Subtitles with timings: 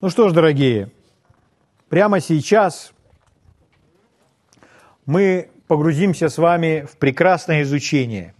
[0.00, 0.92] Ну что ж, дорогие,
[1.88, 2.92] прямо сейчас
[5.06, 8.32] мы погрузимся с вами в прекрасное изучение,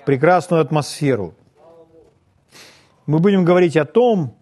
[0.00, 1.34] в прекрасную атмосферу.
[3.04, 4.34] Мы будем говорить о том,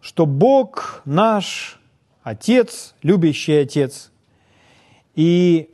[0.00, 1.80] что Бог наш
[2.22, 4.12] Отец, любящий Отец.
[5.16, 5.68] И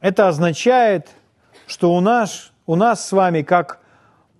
[0.00, 1.08] это означает,
[1.66, 3.80] что у нас, у нас с вами, как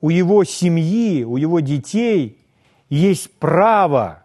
[0.02, 2.36] у Его семьи, у Его детей–
[2.96, 4.22] есть право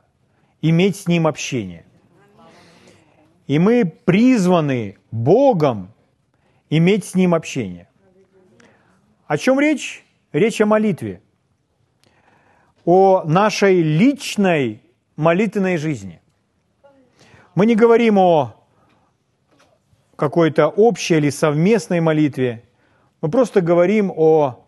[0.62, 1.86] иметь с Ним общение.
[3.48, 5.94] И мы призваны Богом
[6.70, 7.88] иметь с Ним общение.
[9.26, 10.04] О чем речь?
[10.34, 11.22] Речь о молитве,
[12.84, 14.82] о нашей личной
[15.16, 16.22] молитвенной жизни.
[17.56, 18.54] Мы не говорим о
[20.18, 22.66] какой-то общей или совместной молитве,
[23.22, 24.66] мы просто говорим о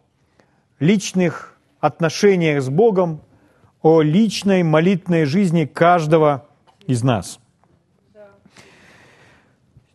[0.80, 3.22] личных отношениях с Богом,
[3.82, 6.48] о личной молитвенной жизни каждого
[6.88, 7.40] из нас.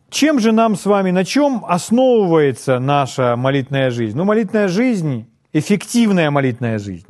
[0.09, 4.17] Чем же нам с вами, на чем основывается наша молитвенная жизнь?
[4.17, 7.07] Ну, молитвенная жизнь, эффективная молитвенная жизнь,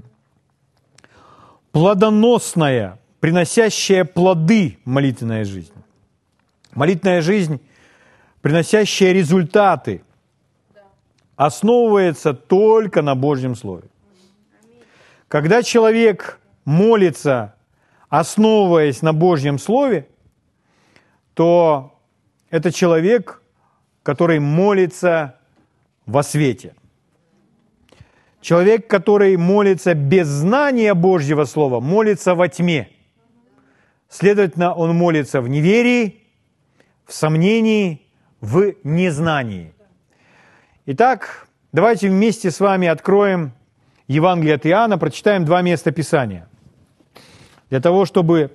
[1.71, 5.73] плодоносная, приносящая плоды молитвенная жизнь.
[6.73, 7.61] Молитвенная жизнь,
[8.41, 10.01] приносящая результаты,
[11.35, 13.87] основывается только на Божьем Слове.
[15.27, 17.55] Когда человек молится,
[18.09, 20.07] основываясь на Божьем Слове,
[21.33, 21.99] то
[22.49, 23.41] это человек,
[24.03, 25.37] который молится
[26.05, 26.75] во свете.
[28.41, 32.89] Человек, который молится без знания Божьего Слова, молится во тьме.
[34.07, 36.21] Следовательно, он молится в неверии,
[37.05, 38.07] в сомнении,
[38.41, 39.73] в незнании.
[40.85, 43.51] Итак, давайте вместе с вами откроем
[44.07, 46.47] Евангелие от Иоанна, прочитаем два места Писания–
[47.75, 48.51] для того, чтобы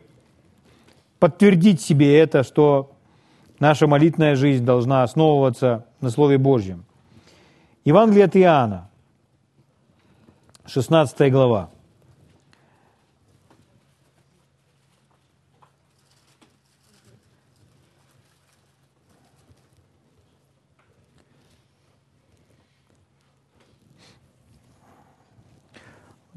[1.18, 2.92] подтвердить себе это, что
[3.58, 6.86] наша молитвенная жизнь должна основываться на Слове Божьем.
[7.84, 8.88] Евангелие от Иоанна,
[10.64, 11.68] 16 глава.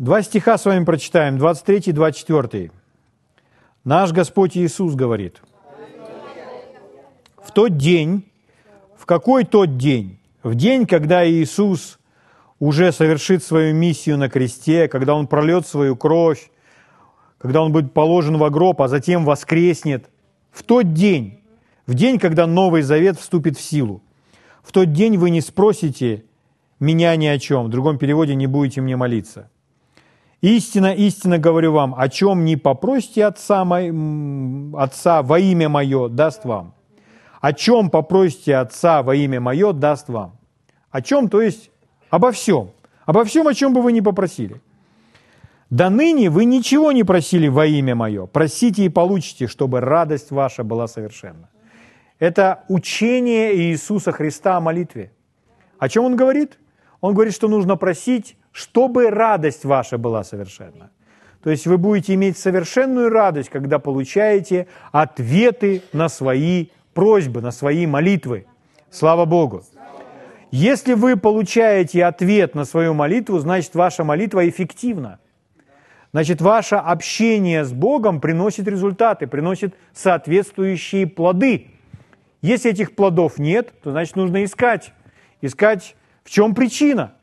[0.04, 2.72] Два стиха с вами прочитаем, 23 и 24.
[3.86, 5.42] Наш Господь Иисус говорит,
[7.42, 8.30] в тот день,
[8.98, 10.20] в какой тот день?
[10.44, 12.00] В день, когда Иисус
[12.60, 16.52] уже совершит свою миссию на кресте, когда Он прольет свою кровь,
[17.38, 20.10] когда Он будет положен в гроб, а затем воскреснет.
[20.52, 21.40] В тот день,
[21.88, 24.04] в день, когда Новый Завет вступит в силу,
[24.64, 26.26] в тот день вы не спросите
[26.82, 29.50] меня ни о чем, в другом переводе не будете мне молиться.
[30.44, 34.78] Истинно, истинно говорю вам, о чем не попросите Отца, мо...
[34.78, 36.74] Отца во имя Мое, даст вам.
[37.40, 40.38] О чем попросите Отца во имя Мое, даст вам.
[40.92, 41.72] О чем, то есть
[42.10, 42.72] обо всем.
[43.06, 44.62] Обо всем, о чем бы вы ни попросили.
[45.70, 48.26] До ныне вы ничего не просили во имя Мое.
[48.26, 51.48] Просите и получите, чтобы радость ваша была совершенна.
[52.20, 55.14] Это учение Иисуса Христа о молитве.
[55.80, 56.60] О чем Он говорит?
[57.00, 60.92] Он говорит, что нужно просить чтобы радость ваша была совершенна.
[61.44, 67.86] То есть вы будете иметь совершенную радость, когда получаете ответы на свои просьбы, на свои
[67.86, 68.46] молитвы.
[68.90, 69.64] Слава Богу.
[70.52, 75.20] Если вы получаете ответ на свою молитву, значит ваша молитва эффективна.
[76.14, 81.72] Значит, ваше общение с Богом приносит результаты, приносит соответствующие плоды.
[82.44, 84.94] Если этих плодов нет, то значит нужно искать.
[85.42, 87.16] Искать, в чем причина–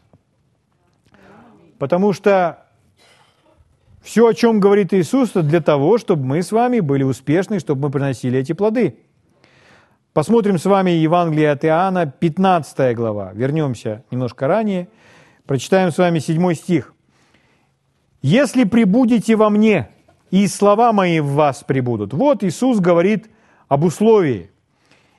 [1.81, 2.67] Потому что
[4.03, 7.87] все, о чем говорит Иисус, это для того, чтобы мы с вами были успешны, чтобы
[7.87, 8.99] мы приносили эти плоды.
[10.13, 13.33] Посмотрим с вами Евангелие от Иоанна, 15 глава.
[13.33, 14.89] Вернемся немножко ранее.
[15.47, 16.93] Прочитаем с вами 7 стих.
[18.21, 19.89] «Если прибудете во мне,
[20.31, 22.13] и слова мои в вас прибудут».
[22.13, 23.31] Вот Иисус говорит
[23.69, 24.51] об условии.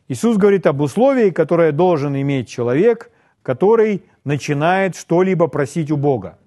[0.07, 3.09] Иисус говорит об условии, которое должен иметь человек,
[3.41, 6.37] который начинает что-либо просить у Бога.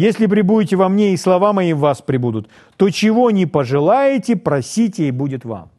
[0.00, 2.48] Если прибудете во мне, и слова мои в вас прибудут,
[2.78, 5.70] то чего не пожелаете, просите, и будет вам.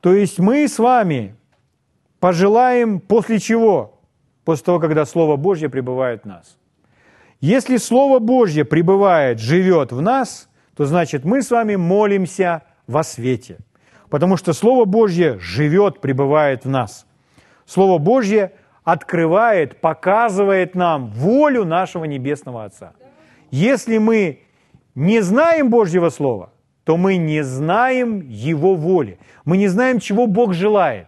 [0.00, 1.34] То есть мы с вами
[2.20, 4.00] пожелаем после чего?
[4.46, 6.56] После того, когда Слово Божье пребывает в нас.
[7.42, 13.58] Если Слово Божье пребывает, живет в нас, то значит мы с вами молимся во свете.
[14.08, 17.04] Потому что Слово Божье живет, пребывает в нас.
[17.66, 18.52] Слово Божье
[18.92, 22.92] открывает, показывает нам волю нашего Небесного Отца.
[23.50, 24.40] Если мы
[24.94, 26.52] не знаем Божьего Слова,
[26.84, 29.18] то мы не знаем Его воли.
[29.44, 31.06] Мы не знаем, чего Бог желает.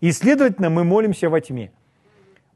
[0.00, 1.70] И, следовательно, мы молимся во тьме.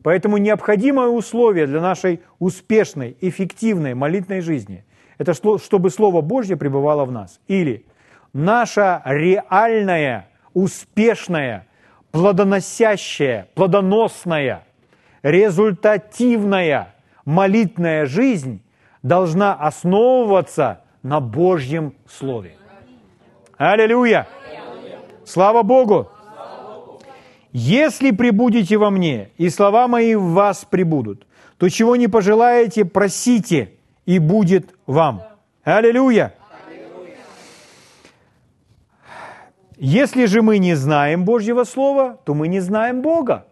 [0.03, 4.85] Поэтому необходимое условие для нашей успешной, эффективной молитвенной жизни–
[5.19, 7.41] это чтобы Слово Божье пребывало в нас.
[7.49, 7.85] Или
[8.33, 11.67] наша реальная, успешная,
[12.13, 14.65] плодоносящая, плодоносная,
[15.23, 16.95] результативная
[17.25, 18.63] молитвенная жизнь
[19.03, 22.57] должна основываться на Божьем Слове.
[23.57, 24.27] Аллилуйя!
[25.25, 26.09] Слава Богу!
[27.53, 31.27] Если прибудете во мне, и слова мои в вас прибудут,
[31.57, 33.73] то чего не пожелаете, просите,
[34.07, 35.23] и будет вам.
[35.65, 36.35] Аллилуйя!
[39.77, 43.48] Если же мы не знаем Божьего Слова, то мы не знаем Бога.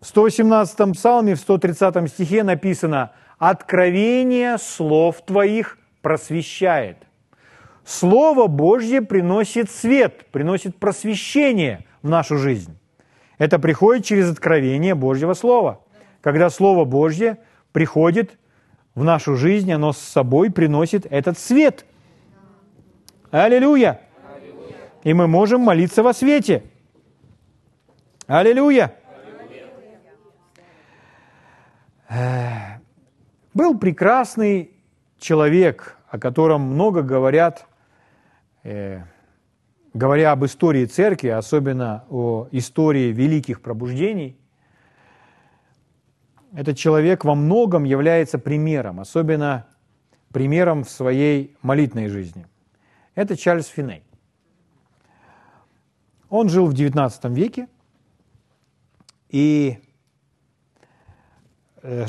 [0.00, 6.98] В 118 псалме, в 130 стихе написано «Откровение слов твоих просвещает».
[7.84, 12.78] Слово Божье приносит свет, приносит просвещение в нашу жизнь.
[13.38, 15.80] Это приходит через откровение Божьего Слова.
[16.20, 17.38] Когда Слово Божье
[17.72, 18.38] приходит
[18.94, 21.86] в нашу жизнь, оно с собой приносит этот свет.
[23.30, 24.00] Аллилуйя!
[25.02, 26.62] И мы можем молиться во свете.
[28.26, 28.97] Аллилуйя!
[32.08, 34.70] Был прекрасный
[35.18, 37.66] человек, о котором много говорят,
[38.62, 39.02] э,
[39.92, 44.38] говоря об истории церкви, особенно о истории великих пробуждений.
[46.54, 49.66] Этот человек во многом является примером, особенно
[50.32, 52.46] примером в своей молитвенной жизни.
[53.14, 54.02] Это Чарльз Финей.
[56.30, 57.68] Он жил в XIX веке,
[59.28, 59.87] и Э,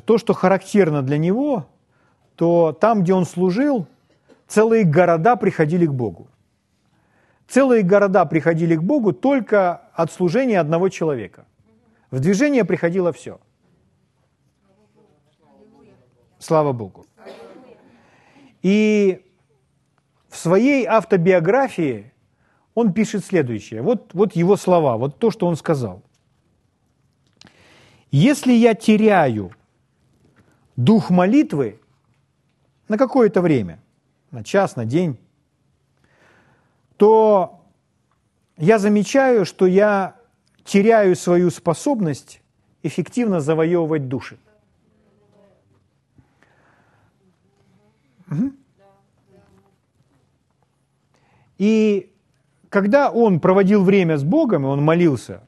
[0.06, 1.66] то, что характерно для него,
[2.36, 3.88] то там, где он служил,
[4.48, 6.28] целые города приходили к Богу.
[7.48, 11.46] Целые города приходили к Богу только от служения одного человека.
[12.12, 13.40] В движение приходило все.
[16.38, 17.06] Слава Богу.
[18.62, 19.26] И
[20.30, 22.14] в своей автобиографии
[22.74, 23.82] он пишет следующее.
[23.82, 26.02] Вот, вот его слова, вот то, что он сказал.
[28.12, 29.52] Если я теряю
[30.80, 31.78] дух молитвы
[32.88, 33.80] на какое-то время,
[34.32, 35.18] на час, на день,
[36.96, 37.62] то
[38.58, 40.16] я замечаю, что я
[40.64, 42.42] теряю свою способность
[42.82, 44.38] эффективно завоевывать души.
[51.58, 52.14] И
[52.70, 55.42] когда он проводил время с Богом, и он молился,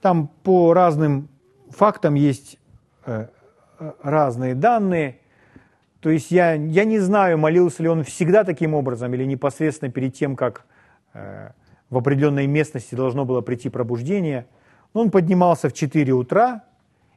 [0.00, 1.28] там по разным
[1.70, 2.58] фактам есть
[3.04, 3.28] э,
[4.02, 5.18] разные данные.
[6.00, 10.14] То есть я, я не знаю, молился ли он всегда таким образом или непосредственно перед
[10.14, 10.64] тем, как
[11.12, 11.50] э,
[11.90, 14.46] в определенной местности должно было прийти пробуждение.
[14.94, 16.64] Но он поднимался в 4 утра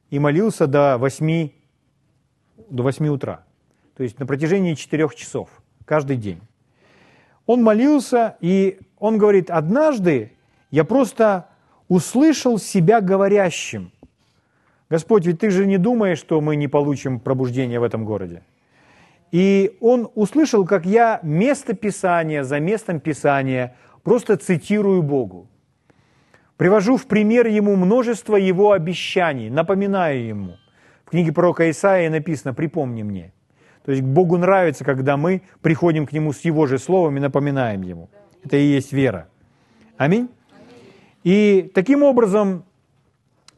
[0.10, 1.50] и молился до 8,
[2.70, 3.44] до 8 утра.
[3.96, 5.50] То есть на протяжении 4 часов
[5.86, 6.42] каждый день.
[7.46, 10.34] Он молился, и он говорит, однажды
[10.70, 11.48] я просто
[11.88, 13.92] услышал себя говорящим–
[14.92, 18.44] Господь, ведь ты же не думаешь, что мы не получим пробуждение в этом городе.
[19.32, 23.74] И он услышал, как я место Писания за местом Писания
[24.04, 25.48] просто цитирую Богу.
[26.58, 30.58] Привожу в пример ему множество его обещаний, напоминаю ему.
[31.06, 33.32] В книге пророка Исаия написано «припомни мне».
[33.86, 37.82] То есть Богу нравится, когда мы приходим к Нему с Его же словом и напоминаем
[37.82, 38.10] Ему.
[38.44, 39.30] Это и есть вера.
[39.96, 40.28] Аминь.
[41.24, 42.66] И таким образом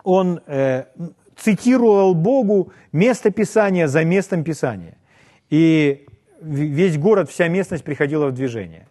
[0.03, 0.86] он э,
[1.35, 4.97] цитировал Богу место Писания за местом Писания.
[5.49, 6.05] И
[6.41, 8.87] весь город, вся местность приходила в движение.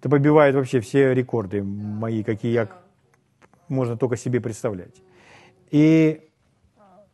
[0.00, 2.68] Это побивает вообще все рекорды мои, какие я
[3.68, 5.02] можно только себе представлять.
[5.70, 6.20] И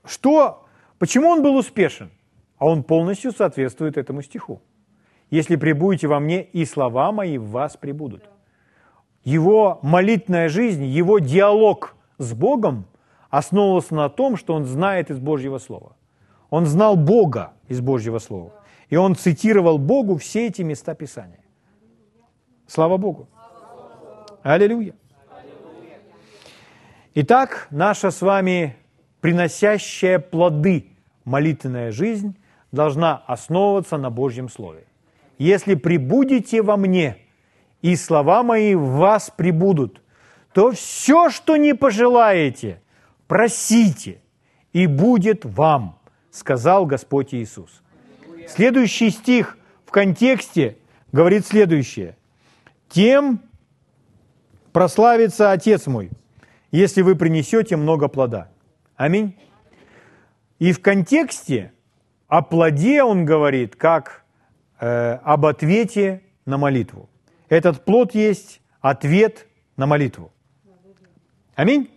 [0.04, 0.66] что,
[0.98, 2.10] почему он был успешен?
[2.58, 4.62] А он полностью соответствует этому стиху.
[5.30, 8.22] Если прибудете во мне, и слова мои в вас прибудут.
[9.24, 12.84] Его молитвенная жизнь, его диалог с Богом
[13.38, 15.96] основывался на том, что он знает из Божьего Слова.
[16.50, 18.52] Он знал Бога из Божьего Слова.
[18.90, 21.44] И он цитировал Богу все эти места Писания.
[22.68, 23.28] Слава Богу.
[24.44, 24.94] Аллилуйя.
[27.14, 28.76] Итак, наша с вами
[29.20, 30.86] приносящая плоды
[31.24, 32.36] молитвенная жизнь
[32.70, 34.84] должна основываться на Божьем Слове.
[35.38, 37.16] Если прибудете во мне,
[37.82, 40.02] и слова мои в вас прибудут,
[40.52, 42.80] то все, что не пожелаете,
[43.26, 44.20] просите,
[44.72, 45.98] и будет вам,
[46.30, 47.82] сказал Господь Иисус.
[48.48, 50.76] Следующий стих в контексте
[51.12, 52.16] говорит следующее.
[52.88, 53.40] «Тем
[54.72, 56.10] прославится Отец мой,
[56.70, 58.50] если вы принесете много плода».
[58.96, 59.36] Аминь.
[60.58, 61.72] И в контексте
[62.28, 64.24] о плоде он говорит, как
[64.80, 67.08] э, об ответе на молитву.
[67.48, 70.32] Этот плод есть ответ на молитву.
[71.54, 71.90] Аминь.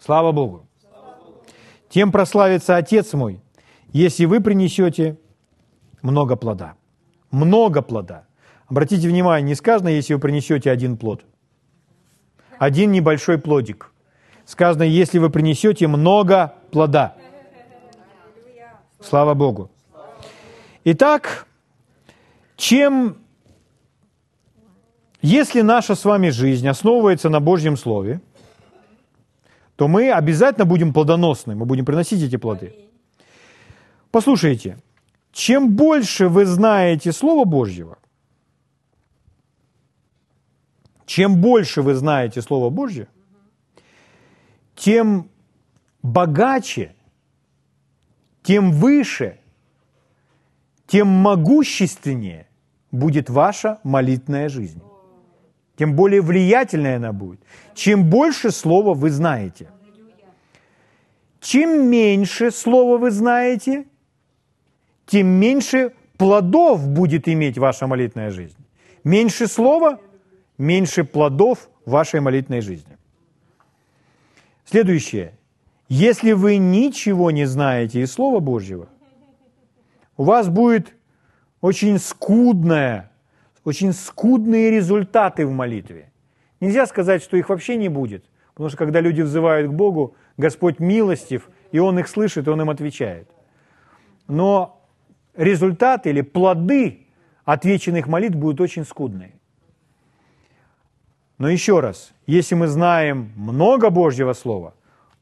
[0.00, 0.66] Слава Богу.
[1.88, 3.40] Тем прославится Отец мой,
[3.92, 5.16] если вы принесете
[6.02, 6.74] много плода.
[7.30, 8.26] Много плода.
[8.66, 11.24] Обратите внимание, не сказано, если вы принесете один плод.
[12.58, 13.92] Один небольшой плодик.
[14.44, 17.14] Сказано, если вы принесете много плода.
[19.00, 19.70] Слава Богу.
[20.84, 21.46] Итак,
[22.56, 23.18] чем,
[25.22, 28.20] если наша с вами жизнь основывается на Божьем Слове,
[29.78, 32.74] то мы обязательно будем плодоносны, мы будем приносить эти плоды.
[34.10, 34.78] Послушайте,
[35.30, 37.96] чем больше вы знаете Слово Божьего,
[41.06, 43.06] чем больше вы знаете Слово Божье,
[44.74, 45.30] тем
[46.02, 46.96] богаче,
[48.42, 49.38] тем выше,
[50.88, 52.48] тем могущественнее
[52.90, 54.82] будет ваша молитвенная жизнь
[55.78, 57.40] тем более влиятельной она будет.
[57.74, 59.68] Чем больше слова вы знаете.
[61.40, 63.86] Чем меньше слова вы знаете,
[65.06, 68.56] тем меньше плодов будет иметь ваша молитвенная жизнь.
[69.04, 70.00] Меньше слова,
[70.58, 72.98] меньше плодов вашей молитвенной жизни.
[74.64, 75.32] Следующее.
[75.88, 78.88] Если вы ничего не знаете из Слова Божьего,
[80.16, 80.92] у вас будет
[81.60, 83.10] очень скудная
[83.64, 86.10] очень скудные результаты в молитве.
[86.60, 88.24] Нельзя сказать, что их вообще не будет,
[88.54, 92.60] потому что когда люди взывают к Богу, Господь милостив, и Он их слышит, и Он
[92.60, 93.28] им отвечает.
[94.26, 94.82] Но
[95.36, 97.06] результаты или плоды
[97.44, 99.32] отвеченных молитв будут очень скудные.
[101.38, 104.74] Но еще раз, если мы знаем много Божьего Слова,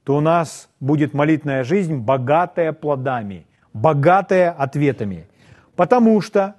[0.05, 5.27] то у нас будет молитвная жизнь богатая плодами, богатая ответами.
[5.75, 6.57] Потому что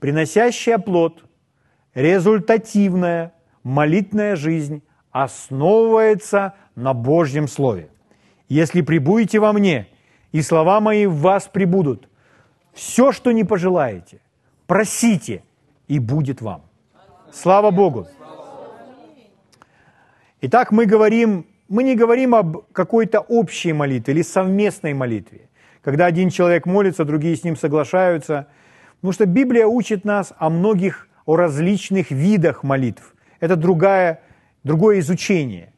[0.00, 1.24] приносящая плод,
[1.94, 7.88] результативная молитная жизнь основывается на Божьем Слове.
[8.48, 9.88] Если прибудете во мне,
[10.32, 12.08] и слова мои в вас прибудут,
[12.74, 14.20] все, что не пожелаете,
[14.66, 15.42] просите,
[15.88, 16.62] и будет вам.
[17.32, 18.06] Слава Богу!
[20.42, 25.48] Итак, мы говорим, мы не говорим об какой-то общей молитве или совместной молитве,
[25.82, 28.46] когда один человек молится, другие с ним соглашаются–
[28.96, 33.14] Потому что Библия учит нас о многих, о различных видах молитв.
[33.40, 34.20] Это другая,
[34.64, 35.72] другое изучение.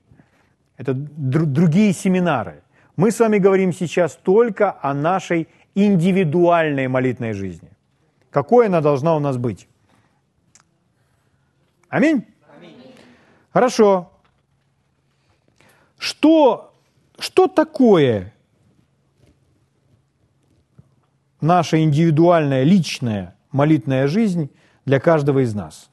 [0.76, 2.62] Это др- другие семинары.
[2.96, 7.70] Мы с вами говорим сейчас только о нашей индивидуальной молитвной жизни.
[8.30, 9.68] Какой она должна у нас быть?
[11.88, 12.26] Аминь?
[12.56, 12.94] Аминь.
[13.52, 14.10] Хорошо.
[15.98, 16.72] Что,
[17.18, 18.32] что такое
[21.40, 24.50] наша индивидуальная, личная молитвная жизнь
[24.84, 25.90] для каждого из нас.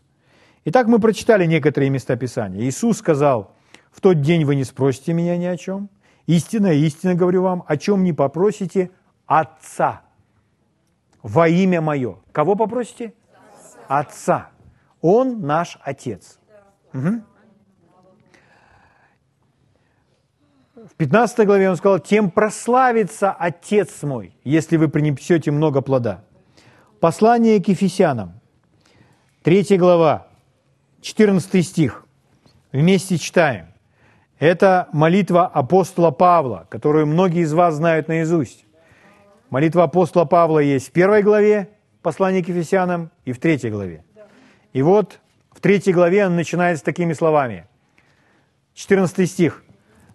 [0.65, 2.61] Итак, мы прочитали некоторые места Писания.
[2.61, 3.55] Иисус сказал,
[3.91, 5.89] «В тот день вы не спросите меня ни о чем.
[6.25, 8.91] Истинно, истинно говорю вам, о чем не попросите
[9.27, 10.01] Отца
[11.21, 12.17] во имя Мое».
[12.31, 13.13] Кого попросите?
[13.87, 14.49] Отца.
[15.01, 16.39] Он наш Отец.
[16.93, 17.21] Угу.
[20.85, 26.23] В 15 главе он сказал, тем прославится Отец мой, если вы принесете много плода.
[26.99, 28.39] Послание к Ефесянам,
[29.43, 30.27] 3 глава,
[31.01, 32.05] 14 стих.
[32.71, 33.67] Вместе читаем.
[34.37, 38.65] Это молитва апостола Павла, которую многие из вас знают наизусть.
[39.49, 41.69] Молитва апостола Павла есть в первой главе
[42.01, 44.03] послания к Ефесянам и в третьей главе.
[44.73, 45.19] И вот
[45.51, 47.65] в третьей главе он начинает с такими словами.
[48.75, 49.64] 14 стих.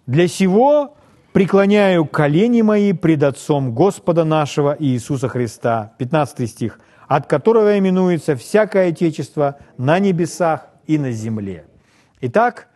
[0.07, 0.97] Для сего
[1.33, 8.89] преклоняю колени мои пред Отцом Господа нашего Иисуса Христа, 15 стих, от которого именуется всякое
[8.89, 11.67] Отечество на небесах и на земле.
[12.21, 12.69] Итак,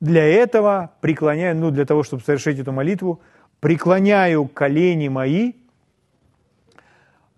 [0.00, 3.20] для этого преклоняю, ну, для того, чтобы совершить эту молитву,
[3.60, 5.52] преклоняю колени мои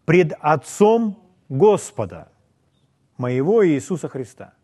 [0.05, 2.29] пред Отцом Господа
[3.19, 4.55] моего Иисуса Христа.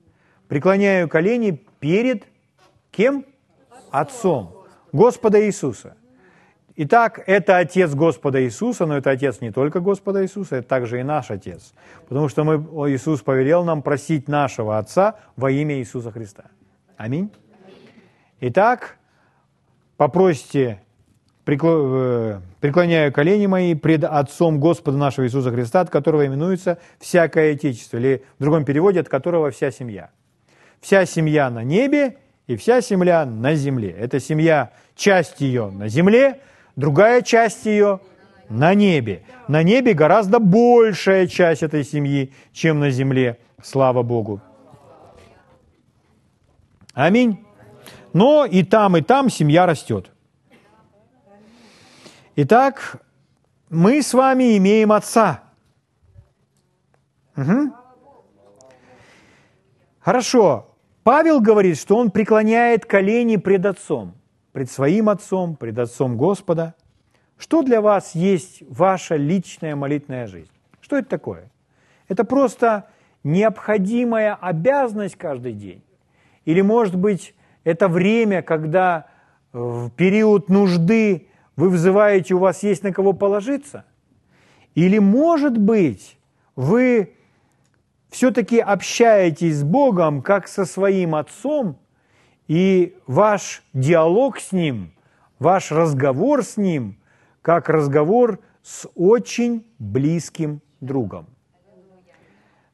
[0.48, 2.24] Преклоняю колени перед
[2.90, 3.24] кем?
[3.90, 4.59] Отцом.
[4.92, 5.96] Господа Иисуса.
[6.76, 11.02] Итак, это Отец Господа Иисуса, но это Отец не только Господа Иисуса, это также и
[11.02, 11.74] наш Отец.
[12.08, 12.56] Потому что мы,
[12.90, 16.44] Иисус повелел нам просить нашего Отца во имя Иисуса Христа.
[16.96, 17.30] Аминь.
[18.40, 18.96] Итак,
[19.96, 20.80] попросите
[21.44, 27.98] э, преклоняю колени мои пред Отцом Господа нашего Иисуса Христа, от которого именуется всякое Отечество,
[27.98, 30.10] или в другом переводе, от которого вся семья.
[30.80, 32.16] Вся семья на небе
[32.50, 33.90] и вся земля на земле.
[33.92, 36.40] Это семья, часть ее на земле,
[36.74, 38.00] другая часть ее
[38.48, 39.22] на небе.
[39.46, 43.38] На небе гораздо большая часть этой семьи, чем на земле.
[43.62, 44.40] Слава Богу.
[46.92, 47.46] Аминь.
[48.12, 50.10] Но и там, и там семья растет.
[52.34, 52.96] Итак,
[53.68, 55.44] мы с вами имеем отца.
[57.36, 57.72] Угу.
[60.00, 60.69] Хорошо.
[61.10, 64.14] Павел говорит, что он преклоняет колени пред отцом,
[64.52, 66.76] пред своим отцом, пред отцом Господа.
[67.36, 70.52] Что для вас есть ваша личная молитвенная жизнь?
[70.80, 71.50] Что это такое?
[72.06, 72.86] Это просто
[73.24, 75.82] необходимая обязанность каждый день?
[76.44, 79.06] Или, может быть, это время, когда
[79.52, 81.26] в период нужды
[81.56, 83.84] вы взываете, у вас есть на кого положиться?
[84.76, 86.20] Или, может быть,
[86.54, 87.14] вы
[88.10, 91.78] все-таки общаетесь с Богом как со своим Отцом,
[92.48, 94.92] и ваш диалог с Ним,
[95.38, 96.98] ваш разговор с Ним,
[97.42, 101.26] как разговор с очень близким другом.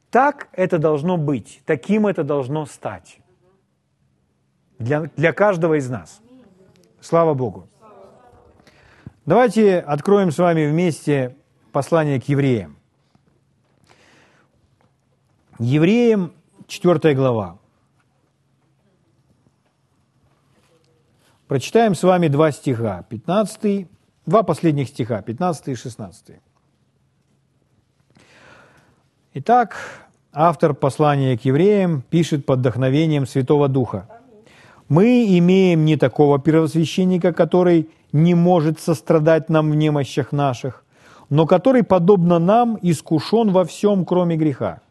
[0.09, 3.19] Так это должно быть, таким это должно стать
[4.79, 6.21] для, для каждого из нас.
[6.99, 7.69] Слава Богу.
[9.25, 11.35] Давайте откроем с вами вместе
[11.71, 12.76] послание к евреям.
[15.59, 16.33] Евреям
[16.67, 17.57] 4 глава.
[21.47, 23.87] Прочитаем с вами два стиха, 15,
[24.27, 26.35] два последних стиха, 15 и 16.
[29.33, 29.75] Итак,
[30.31, 34.07] автор послания к евреям пишет под вдохновением Святого Духа.
[34.89, 40.85] «Мы имеем не такого первосвященника, который не может сострадать нам в немощах наших,
[41.31, 44.81] но который, подобно нам, искушен во всем, кроме греха.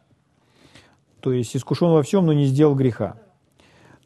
[1.27, 3.17] То есть искушен во всем, но не сделал греха.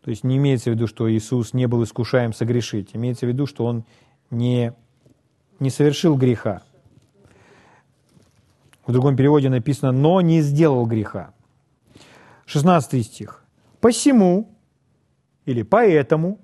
[0.04, 2.90] То есть не имеется в виду, что Иисус не был искушаем согрешить.
[2.94, 3.84] Имеется в виду, что Он
[4.32, 4.74] не,
[5.60, 6.64] не совершил греха.
[8.88, 11.32] В другом переводе написано «но не сделал греха».
[12.48, 13.44] 16 стих.
[13.82, 14.50] «Посему»
[15.46, 16.40] или «поэтому»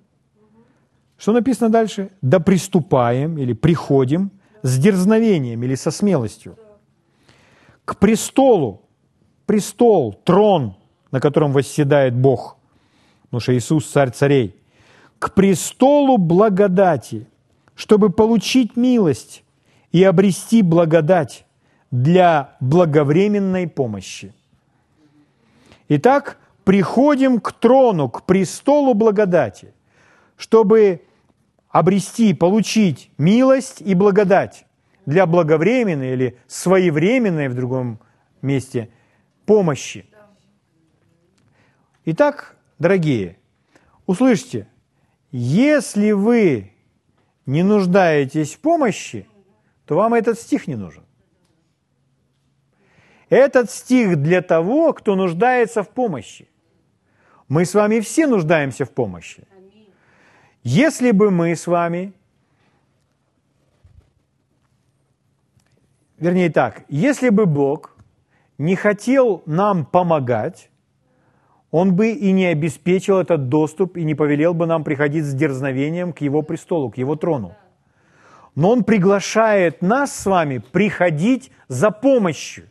[1.18, 2.12] Что написано дальше?
[2.22, 4.30] Да приступаем или приходим
[4.62, 6.56] с дерзновением или со смелостью
[7.84, 8.87] к престолу,
[9.48, 10.76] престол, трон,
[11.12, 12.58] на котором восседает Бог,
[13.24, 14.56] потому что Иисус царь царей,
[15.18, 17.26] к престолу благодати,
[17.74, 19.44] чтобы получить милость
[19.92, 21.46] и обрести благодать
[21.90, 24.34] для благовременной помощи.
[25.90, 29.74] Итак, приходим к трону, к престолу благодати,
[30.36, 31.02] чтобы
[31.70, 34.66] обрести, получить милость и благодать
[35.06, 38.00] для благовременной или своевременной в другом
[38.42, 38.90] месте
[39.48, 40.06] помощи.
[42.06, 43.40] Итак, дорогие,
[44.06, 44.68] услышьте,
[45.32, 46.74] если вы
[47.46, 49.28] не нуждаетесь в помощи,
[49.86, 51.04] то вам этот стих не нужен.
[53.30, 56.50] Этот стих для того, кто нуждается в помощи.
[57.48, 59.48] Мы с вами все нуждаемся в помощи.
[60.64, 62.14] Если бы мы с вами,
[66.18, 67.97] вернее так, если бы Бог
[68.58, 70.70] не хотел нам помогать,
[71.70, 76.14] Он бы и не обеспечил этот доступ и не повелел бы нам приходить с дерзновением
[76.14, 77.56] к Его престолу, к Его трону.
[78.56, 82.70] Но Он приглашает нас с вами приходить за помощью.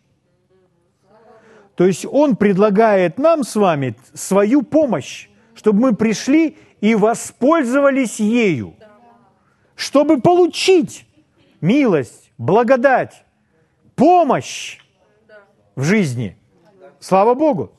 [1.76, 8.74] То есть Он предлагает нам с вами свою помощь, чтобы мы пришли и воспользовались ею,
[9.74, 11.06] чтобы получить
[11.60, 13.24] милость, благодать,
[13.94, 14.80] помощь
[15.76, 16.36] в жизни.
[16.98, 17.70] Слава Богу!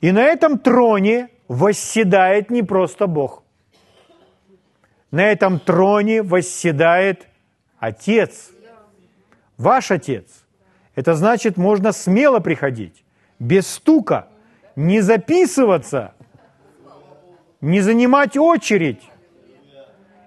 [0.00, 3.42] И на этом троне восседает не просто Бог.
[5.10, 7.26] На этом троне восседает
[7.78, 8.50] Отец,
[9.56, 10.44] ваш Отец.
[10.94, 13.04] Это значит, можно смело приходить,
[13.38, 14.28] без стука,
[14.76, 16.14] не записываться,
[17.60, 19.02] не занимать очередь,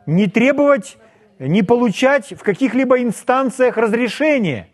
[0.05, 0.97] не требовать,
[1.39, 4.69] не получать в каких-либо инстанциях разрешения,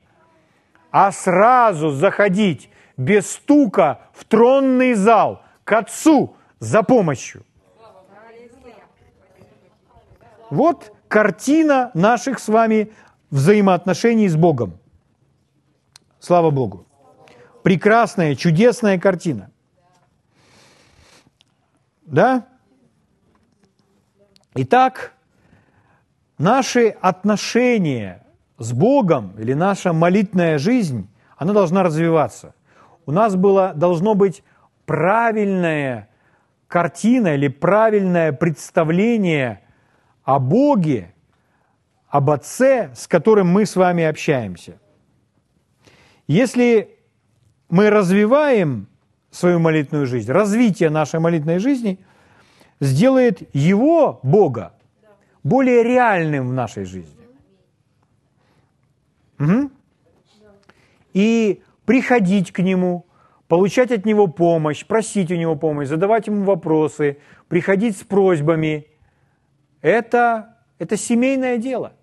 [0.91, 7.45] а сразу заходить без стука в тронный зал к Отцу за помощью.
[10.49, 12.91] Вот картина наших с вами
[13.29, 14.79] взаимоотношений с Богом.
[16.19, 16.85] Слава Богу.
[17.63, 19.51] Прекрасная, чудесная картина.
[22.01, 22.47] Да?
[24.55, 25.13] Итак,
[26.37, 28.25] наши отношения
[28.59, 32.53] с Богом или наша молитная жизнь, она должна развиваться.
[33.05, 34.43] У нас было, должно быть
[34.85, 36.09] правильная
[36.67, 39.61] картина или правильное представление
[40.23, 41.13] о Боге,
[42.09, 44.79] об Отце, с которым мы с вами общаемся.
[46.27, 46.97] Если
[47.69, 48.87] мы развиваем
[49.31, 51.99] свою молитвенную жизнь, развитие нашей молитвенной жизни
[52.79, 54.73] сделает Его, Бога,
[55.43, 57.18] более реальным в нашей жизни.
[59.39, 59.71] Угу.
[61.13, 63.05] И приходить к Нему,
[63.47, 68.85] получать от Него помощь, просить у Него помощь, задавать Ему вопросы, приходить с просьбами,
[69.81, 71.93] это, это семейное дело.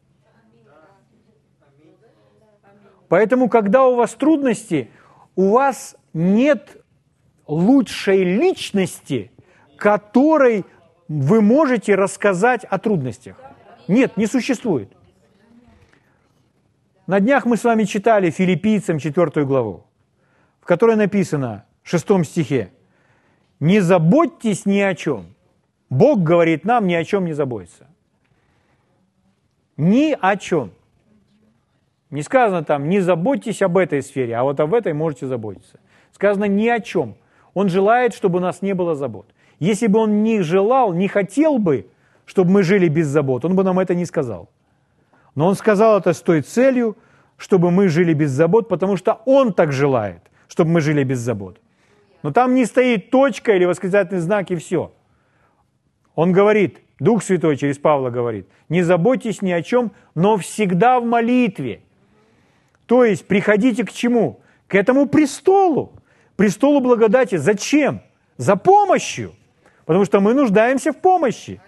[3.09, 4.91] Поэтому, когда у вас трудности,
[5.37, 6.83] у вас нет
[7.47, 9.31] лучшей личности,
[9.77, 10.65] которой
[11.07, 13.37] вы можете рассказать о трудностях.
[13.87, 14.93] Нет, не существует.
[17.07, 19.85] На днях мы с вами читали филиппийцам 4 главу,
[20.61, 22.73] в которой написано в 6 стихе,
[23.61, 25.27] «Не заботьтесь ни о чем».
[25.89, 27.87] Бог говорит нам ни о чем не заботиться.
[29.77, 30.73] Ни о чем.
[32.11, 35.79] Не сказано там, не заботьтесь об этой сфере, а вот об этой можете заботиться.
[36.13, 37.15] Сказано ни о чем.
[37.55, 39.27] Он желает, чтобы у нас не было забот.
[39.61, 41.89] Если бы он не желал, не хотел бы,
[42.25, 44.49] чтобы мы жили без забот, он бы нам это не сказал.
[45.37, 46.97] Но он сказал это с той целью,
[47.37, 51.61] чтобы мы жили без забот, потому что он так желает, чтобы мы жили без забот.
[52.23, 54.93] Но там не стоит точка или восклицательный знак и все.
[56.15, 61.05] Он говорит, Дух Святой через Павла говорит, не заботьтесь ни о чем, но всегда в
[61.05, 61.83] молитве.
[62.87, 64.41] То есть приходите к чему?
[64.67, 65.93] К этому престолу,
[66.37, 67.37] престолу благодати.
[67.37, 68.01] Зачем?
[68.39, 69.33] За помощью.
[69.85, 71.61] Потому что мы нуждаемся в помощи.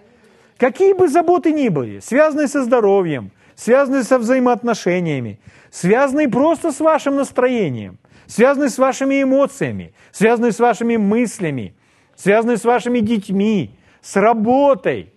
[0.57, 5.40] Какие бы заботы ни были, связанные со здоровьем, связанные со взаимоотношениями,
[5.71, 11.75] связанные просто с вашим настроением, связанные с вашими эмоциями, связанные с вашими мыслями,
[12.14, 15.12] связанные с вашими детьми, с работой,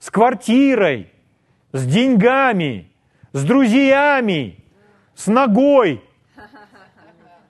[0.00, 1.12] с квартирой,
[1.72, 2.90] с деньгами,
[3.34, 4.64] с друзьями,
[5.14, 6.02] с ногой.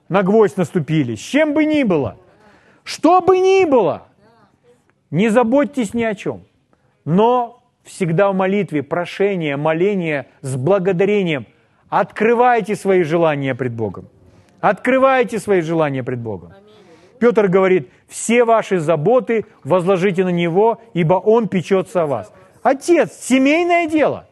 [0.09, 2.17] На гвоздь наступили, с чем бы ни было.
[2.83, 4.09] Что бы ни было,
[5.11, 6.43] не заботьтесь ни о чем.
[7.05, 11.45] Но всегда в молитве, прошение, моление с благодарением.
[11.89, 14.09] Открывайте свои желания пред Богом.
[14.59, 16.53] Открывайте свои желания пред Богом.
[17.19, 22.33] Петр говорит, все ваши заботы возложите на Него, ибо Он печется о вас.
[22.63, 24.27] Отец, семейное дело.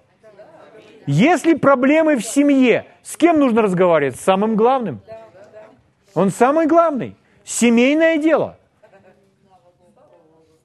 [1.05, 4.15] Если проблемы в семье, с кем нужно разговаривать?
[4.15, 5.01] С самым главным.
[6.15, 7.15] Он самый главный.
[7.43, 8.57] Семейное дело.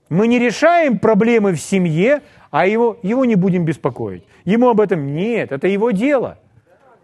[0.08, 4.24] Мы не решаем проблемы в семье, а его, его не будем беспокоить.
[4.44, 6.38] Ему об этом нет, это его дело.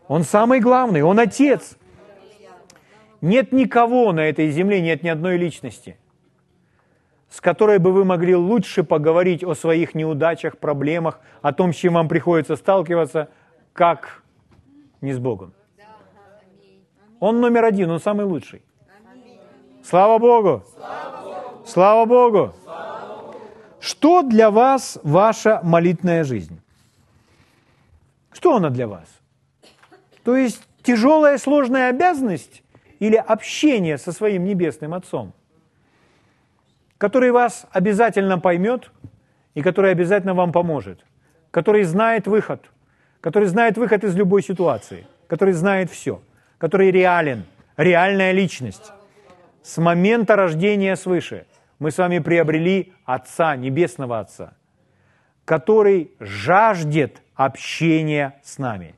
[0.08, 1.76] Он самый главный, он отец.
[3.20, 5.96] Нет никого на этой земле, нет ни одной личности,
[7.30, 11.94] с которой бы вы могли лучше поговорить о своих неудачах, проблемах, о том, с чем
[11.94, 13.28] вам приходится сталкиваться,
[13.72, 14.22] как
[15.00, 15.54] не с Богом.
[17.18, 18.62] Он номер один, он самый лучший.
[19.82, 20.62] Слава Богу!
[21.64, 22.52] Слава Богу!
[23.84, 26.58] Что для вас ваша молитвенная жизнь?
[28.32, 29.04] Что она для вас?
[30.22, 32.62] То есть тяжелая, сложная обязанность
[32.98, 35.34] или общение со своим небесным Отцом,
[36.96, 38.90] который вас обязательно поймет
[39.52, 41.04] и который обязательно вам поможет,
[41.50, 42.64] который знает выход,
[43.20, 46.22] который знает выход из любой ситуации, который знает все,
[46.56, 47.44] который реален,
[47.76, 48.92] реальная личность
[49.62, 51.44] с момента рождения свыше–
[51.84, 54.54] мы с вами приобрели Отца, Небесного Отца,
[55.44, 58.94] который жаждет общения с нами,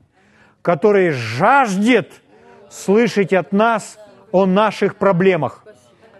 [0.62, 2.22] который жаждет
[2.70, 3.98] слышать от нас
[4.30, 5.64] о наших проблемах,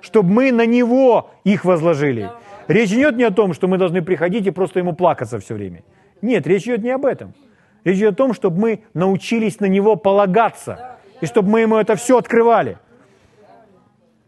[0.00, 2.32] чтобы мы на Него их возложили.
[2.66, 5.84] Речь идет не о том, что мы должны приходить и просто Ему плакаться все время.
[6.20, 7.32] Нет, речь идет не об этом.
[7.84, 11.94] Речь идет о том, чтобы мы научились на Него полагаться, и чтобы мы Ему это
[11.94, 12.78] все открывали.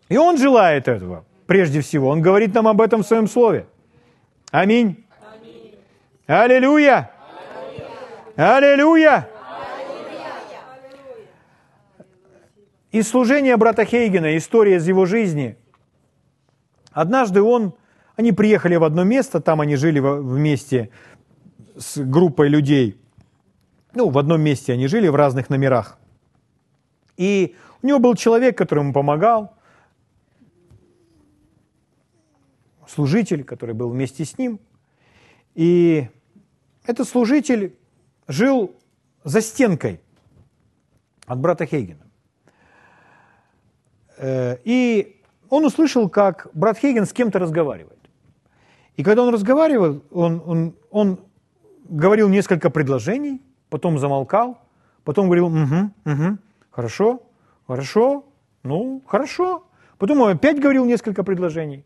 [0.09, 2.11] И Он желает этого прежде всего.
[2.11, 3.67] Он говорит нам об этом в своем слове.
[4.53, 5.05] Аминь.
[5.35, 5.75] Аминь.
[6.27, 7.11] Аллилуйя.
[8.37, 9.29] Аллилуйя.
[12.93, 15.57] Из служения брата Хейгена, история из его жизни.
[16.93, 17.75] Однажды он,
[18.17, 20.91] они приехали в одно место, там они жили вместе
[21.77, 23.01] с группой людей.
[23.95, 25.99] Ну, в одном месте они жили, в разных номерах.
[27.17, 29.58] И у него был человек, который ему помогал,
[32.89, 34.59] служитель, который был вместе с ним.
[35.55, 36.09] И
[36.85, 37.77] этот служитель
[38.27, 38.75] жил
[39.25, 40.01] за стенкой
[41.27, 42.07] от брата Хейгена.
[44.17, 45.21] Э, и
[45.51, 47.99] он услышал, как брат Хейген с кем-то разговаривает.
[48.97, 51.21] И когда он разговаривал, он, он, он
[51.89, 54.59] говорил несколько предложений, потом замолкал,
[55.05, 56.39] потом говорил, угу, угу,
[56.71, 57.23] хорошо,
[57.67, 58.25] хорошо,
[58.63, 59.65] ну, хорошо.
[59.99, 61.85] Потом он опять говорил несколько предложений.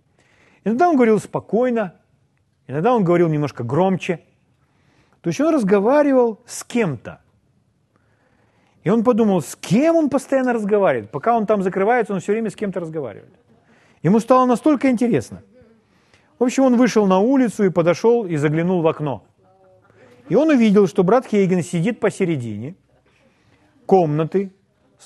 [0.64, 1.94] Иногда он говорил спокойно,
[2.66, 4.20] иногда он говорил немножко громче.
[5.20, 7.20] То есть он разговаривал с кем-то.
[8.84, 11.10] И он подумал, с кем он постоянно разговаривает.
[11.10, 13.32] Пока он там закрывается, он все время с кем-то разговаривает.
[14.02, 15.42] Ему стало настолько интересно.
[16.38, 19.24] В общем, он вышел на улицу и подошел и заглянул в окно.
[20.28, 22.74] И он увидел, что брат Хейген сидит посередине
[23.86, 24.52] комнаты,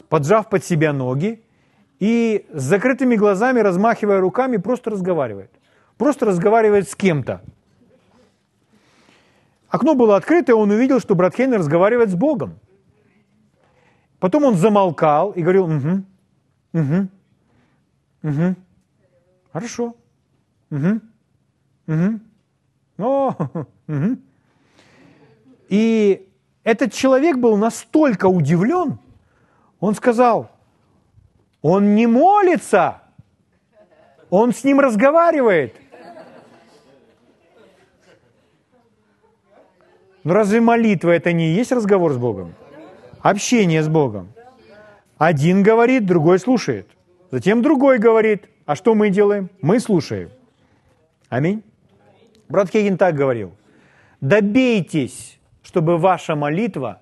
[0.09, 1.43] поджав под себя ноги
[1.99, 5.51] и с закрытыми глазами, размахивая руками, просто разговаривает.
[5.97, 7.41] Просто разговаривает с кем-то.
[9.69, 12.59] Окно было открыто, и он увидел, что брат Хейген разговаривает с Богом.
[14.19, 16.03] Потом он замолкал и говорил, угу,
[16.73, 17.09] угу,
[18.23, 18.57] угу,
[19.53, 19.97] хорошо,
[20.71, 21.01] угу,
[21.87, 22.21] угу,
[22.99, 23.35] о,
[23.89, 24.17] угу.
[25.69, 26.29] И
[26.65, 28.99] этот человек был настолько удивлен,
[29.81, 30.51] он сказал,
[31.69, 33.03] он не молится,
[34.31, 35.75] он с ним разговаривает.
[40.23, 42.55] Но разве молитва это не есть разговор с Богом?
[43.19, 44.33] Общение с Богом.
[45.19, 46.87] Один говорит, другой слушает.
[47.33, 48.49] Затем другой говорит.
[48.65, 49.51] А что мы делаем?
[49.61, 50.31] Мы слушаем.
[51.29, 51.65] Аминь.
[52.49, 53.57] Брат Хейген так говорил.
[54.21, 57.01] Добейтесь, чтобы ваша молитва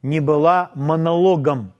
[0.00, 1.74] не была монологом,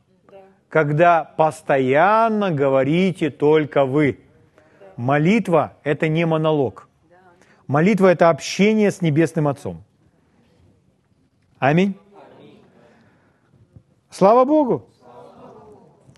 [0.74, 4.18] когда постоянно говорите только вы.
[4.96, 6.88] Молитва– это не монолог.
[7.68, 9.84] Молитва– это общение с Небесным Отцом.
[11.60, 11.94] Аминь.
[14.10, 14.88] Слава Богу.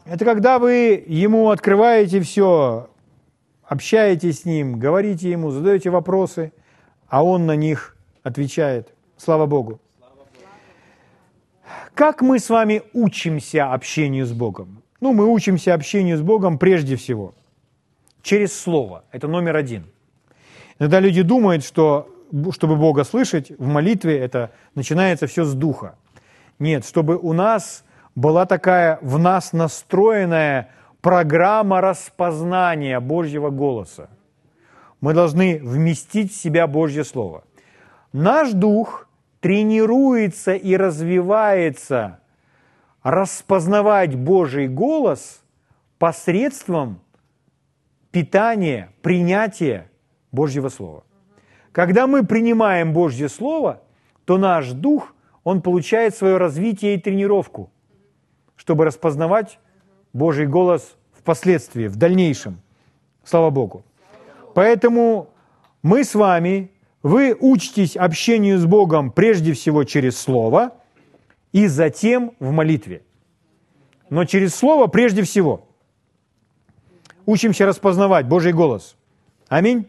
[0.07, 2.89] Это когда вы Ему открываете все,
[3.63, 6.55] общаетесь с Ним, говорите Ему, задаете вопросы,
[7.09, 8.95] а Он на них отвечает.
[9.19, 9.83] Слава Богу.
[11.95, 14.83] Как мы с вами учимся общению с Богом?
[15.01, 17.35] Ну, мы учимся общению с Богом прежде всего
[18.23, 19.05] через Слово.
[19.13, 19.87] Это номер один.
[20.79, 22.09] Иногда люди думают, что
[22.51, 25.95] чтобы Бога слышать в молитве, это начинается все с духа.
[26.59, 34.11] Нет, чтобы у нас была такая в нас настроенная программа распознания Божьего голоса.
[35.01, 37.45] Мы должны вместить в себя Божье Слово.
[38.13, 39.06] Наш дух
[39.41, 42.21] тренируется и развивается
[43.03, 45.43] распознавать Божий голос
[45.99, 47.01] посредством
[48.11, 49.91] питания, принятия
[50.33, 51.05] Божьего Слова.
[51.73, 53.83] Когда мы принимаем Божье Слово,
[54.25, 57.71] то наш дух, он получает свое развитие и тренировку,
[58.57, 59.61] чтобы распознавать
[60.13, 62.61] Божий голос впоследствии, в дальнейшем.
[63.23, 63.85] Слава Богу.
[64.55, 65.29] Поэтому
[65.83, 66.71] мы с вами
[67.07, 70.73] вы учитесь общению с Богом прежде всего через Слово
[71.53, 73.03] и затем в молитве.
[74.11, 75.69] Но через Слово прежде всего.
[77.25, 78.97] Учимся распознавать Божий голос.
[79.49, 79.87] Аминь.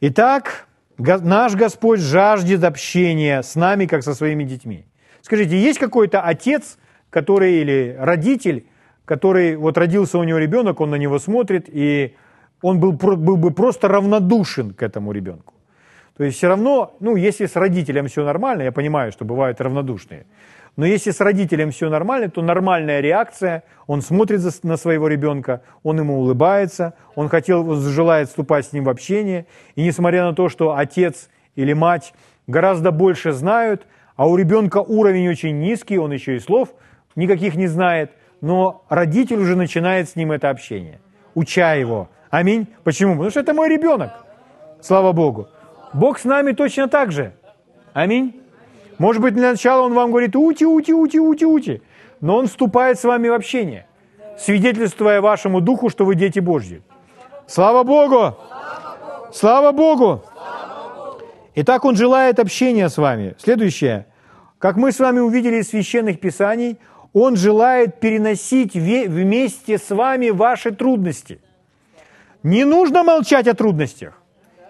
[0.00, 4.86] Итак, наш Господь жаждет общения с нами, как со своими детьми.
[5.20, 6.78] Скажите, есть какой-то отец,
[7.10, 8.66] который или родитель,
[9.04, 12.16] который вот родился у него ребенок, он на него смотрит, и
[12.62, 15.52] он был, был бы просто равнодушен к этому ребенку.
[16.18, 20.26] То есть все равно, ну, если с родителем все нормально, я понимаю, что бывают равнодушные,
[20.76, 26.00] но если с родителем все нормально, то нормальная реакция, он смотрит на своего ребенка, он
[26.00, 30.76] ему улыбается, он хотел, желает вступать с ним в общение, и несмотря на то, что
[30.76, 32.12] отец или мать
[32.48, 36.70] гораздо больше знают, а у ребенка уровень очень низкий, он еще и слов
[37.14, 41.00] никаких не знает, но родитель уже начинает с ним это общение,
[41.36, 42.08] уча его.
[42.30, 42.66] Аминь.
[42.82, 43.12] Почему?
[43.12, 44.10] Потому что это мой ребенок.
[44.80, 45.48] Слава Богу.
[45.92, 47.32] Бог с нами точно так же.
[47.92, 48.40] Аминь.
[48.98, 51.82] Может быть, для начала Он вам говорит «ути, ути, ути, ути, ути»,
[52.20, 53.86] но Он вступает с вами в общение,
[54.38, 56.82] свидетельствуя вашему духу, что вы дети Божьи.
[57.46, 58.36] Слава Богу!
[59.32, 60.24] Слава Богу!
[61.54, 63.34] Итак, Он желает общения с вами.
[63.38, 64.06] Следующее.
[64.58, 66.78] Как мы с вами увидели из священных писаний,
[67.12, 71.40] Он желает переносить вместе с вами ваши трудности.
[72.42, 74.17] Не нужно молчать о трудностях.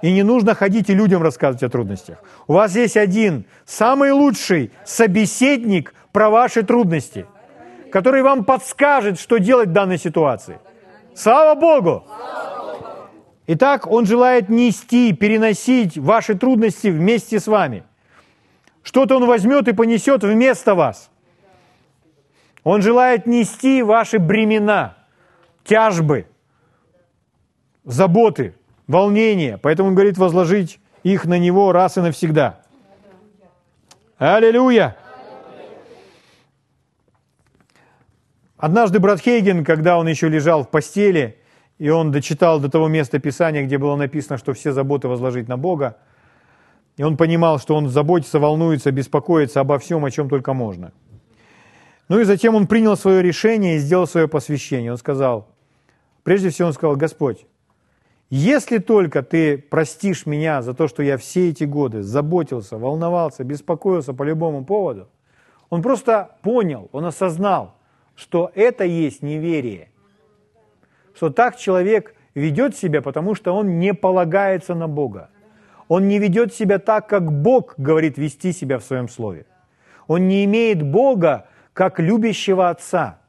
[0.00, 2.22] И не нужно ходить и людям рассказывать о трудностях.
[2.46, 7.26] У вас есть один, самый лучший собеседник про ваши трудности,
[7.90, 10.58] который вам подскажет, что делать в данной ситуации.
[11.14, 12.04] Слава Богу!
[13.48, 17.82] Итак, Он желает нести, переносить ваши трудности вместе с вами,
[18.82, 21.10] Что-то Он возьмет и понесет вместо вас.
[22.62, 24.96] Он желает нести ваши бремена,
[25.64, 26.26] тяжбы,
[27.84, 28.54] заботы,
[28.88, 29.58] волнения.
[29.58, 32.60] Поэтому Он говорит возложить их на Него раз и навсегда.
[34.18, 34.96] Аллилуйя!
[38.56, 41.38] Однажды брат Хейген, когда он еще лежал в постели,
[41.78, 45.56] и он дочитал до того места Писания, где было написано, что все заботы возложить на
[45.56, 45.98] Бога,
[46.96, 50.92] и он понимал, что он заботится, волнуется, беспокоится обо всем, о чем только можно.
[52.08, 54.90] Ну и затем он принял свое решение и сделал свое посвящение.
[54.90, 55.46] Он сказал,
[56.24, 57.46] прежде всего он сказал, Господь,
[58.30, 64.12] если только ты простишь меня за то, что я все эти годы заботился, волновался, беспокоился
[64.12, 65.08] по любому поводу,
[65.70, 67.74] он просто понял, он осознал,
[68.14, 69.90] что это есть неверие.
[71.14, 75.30] Что так человек ведет себя, потому что он не полагается на Бога.
[75.88, 79.46] Он не ведет себя так, как Бог говорит вести себя в своем слове.
[80.06, 83.20] Он не имеет Бога как любящего Отца.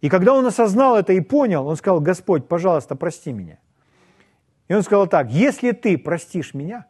[0.00, 3.58] И когда он осознал это и понял, он сказал, Господь, пожалуйста, прости меня.
[4.68, 6.86] И он сказал так, если ты простишь меня,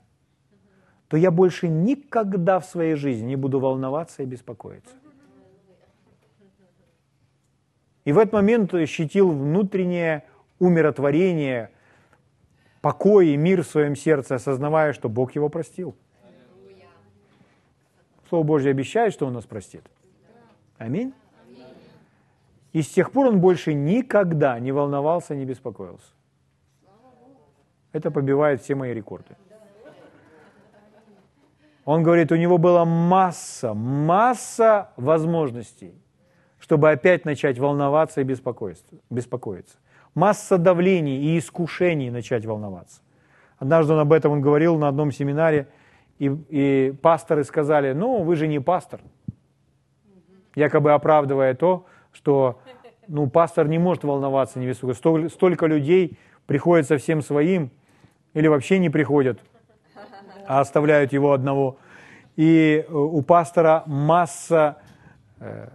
[1.09, 4.95] то я больше никогда в своей жизни не буду волноваться и беспокоиться.
[8.05, 10.25] И в этот момент ощутил внутреннее
[10.59, 11.71] умиротворение,
[12.81, 15.97] покой и мир в своем сердце, осознавая, что Бог его простил.
[18.29, 19.83] Слово Божье обещает, что Он нас простит.
[20.79, 21.15] Аминь.
[22.73, 26.13] И с тех пор он больше никогда не волновался, не беспокоился.
[27.95, 29.35] Это побивает все мои рекорды.
[31.87, 35.95] Он говорит, у него была масса, масса возможностей
[36.65, 39.77] чтобы опять начать волноваться и беспокоиться.
[40.15, 43.03] Масса давлений и искушений начать волноваться.
[43.59, 45.69] Однажды он об этом он говорил на одном семинаре,
[46.19, 49.03] и, и пасторы сказали, ну, вы же не пастор.
[50.55, 52.63] Якобы оправдывая то, что
[53.09, 55.29] ну, пастор не может волноваться, не беспокоиться.
[55.29, 57.73] Столько людей приходят со всем своим,
[58.35, 59.38] или вообще не приходят,
[60.47, 61.79] а оставляют его одного.
[62.37, 64.79] И у пастора масса
[65.38, 65.68] э,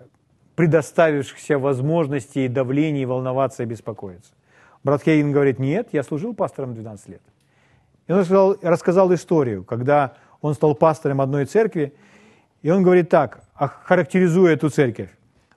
[0.56, 4.32] предоставившихся возможностей давлений волноваться и беспокоиться.
[4.84, 7.22] Брат Хейген говорит, нет, я служил пастором 12 лет.
[8.08, 11.94] И он рассказал, рассказал историю, когда он стал пастором одной церкви,
[12.62, 15.10] и он говорит так, характеризуя эту церковь.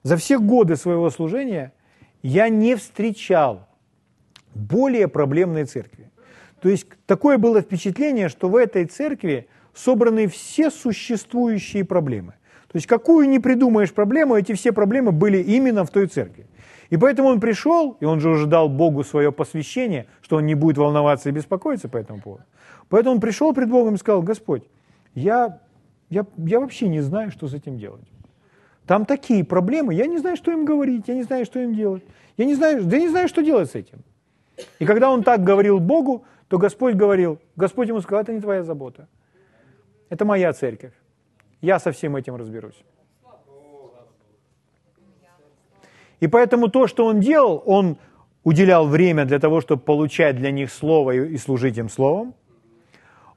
[0.03, 1.73] За все годы своего служения
[2.21, 3.67] я не встречал
[4.53, 6.09] более проблемной церкви.
[6.63, 12.35] То есть такое было впечатление, что в этой церкви собраны все существующие проблемы.
[12.71, 16.47] То есть какую не придумаешь проблему, эти все проблемы были именно в той церкви.
[16.89, 20.55] И поэтому он пришел, и он же уже дал Богу свое посвящение, что он не
[20.55, 22.45] будет волноваться и беспокоиться по этому поводу.
[22.87, 24.63] Поэтому он пришел пред Богом и сказал, Господь,
[25.15, 25.59] я,
[26.09, 28.05] я, я вообще не знаю, что с этим делать.
[28.87, 32.03] Там такие проблемы, я не знаю, что им говорить, я не знаю, что им делать.
[32.37, 33.99] Я не знаю, да я не знаю, что делать с этим.
[34.79, 38.61] И когда он так говорил Богу, то Господь говорил, Господь ему сказал, это не твоя
[38.61, 39.07] забота,
[40.09, 40.93] это моя церковь.
[41.61, 42.79] Я со всем этим разберусь.
[46.19, 47.97] И поэтому то, что он делал, он
[48.43, 52.35] уделял время для того, чтобы получать для них слово и служить им словом.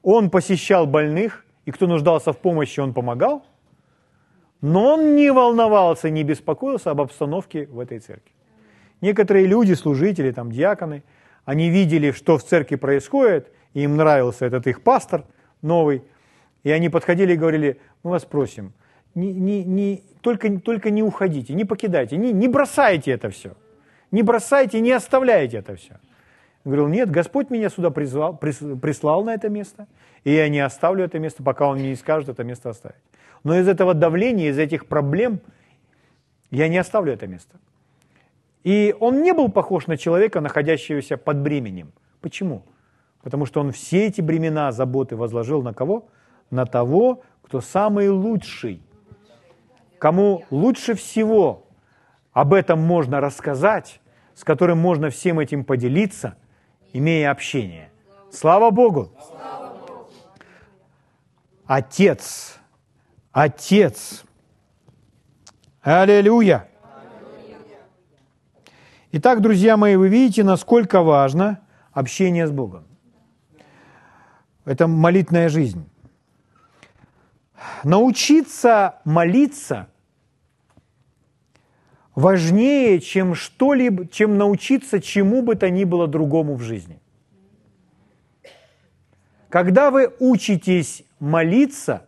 [0.03, 3.43] Он посещал больных, и кто нуждался в помощи, он помогал.
[4.61, 8.31] Но он не волновался, не беспокоился об обстановке в этой церкви.
[9.01, 11.01] Некоторые люди, служители, там, диаконы,
[11.47, 15.23] они видели, что в церкви происходит, и им нравился этот их пастор
[15.61, 16.03] новый,
[16.63, 18.73] и они подходили и говорили, мы вас просим,
[19.15, 23.53] не, не, не, только, только не уходите, не покидайте, не, не бросайте это все.
[24.11, 25.93] Не бросайте, не оставляйте это все.
[25.93, 25.99] Я
[26.65, 29.87] говорил, нет, Господь меня сюда призвал, прислал на это место,
[30.25, 32.97] и я не оставлю это место, пока Он мне не скажет это место оставить.
[33.45, 35.39] Но из этого давления, из этих проблем
[36.51, 37.57] я не оставлю это место.
[38.67, 41.93] И он не был похож на человека, находящегося под бременем.
[42.19, 42.63] Почему?
[43.23, 46.09] Потому что он все эти бремена, заботы возложил на кого?
[46.49, 48.81] На того, кто самый лучший,
[49.99, 51.65] кому лучше всего
[52.33, 54.01] об этом можно рассказать,
[54.35, 56.35] с которым можно всем этим поделиться,
[56.91, 57.89] имея общение.
[58.33, 59.13] Слава Богу!
[61.65, 62.59] Отец,
[63.31, 64.25] Отец.
[65.81, 66.66] Аллилуйя!
[69.11, 72.85] Итак, друзья мои, вы видите, насколько важно общение с Богом.
[74.65, 75.87] Это молитная жизнь
[77.83, 79.87] научиться молиться
[82.15, 86.99] важнее, чем что-либо, чем научиться чему бы то ни было другому в жизни.
[89.49, 92.07] Когда вы учитесь молиться,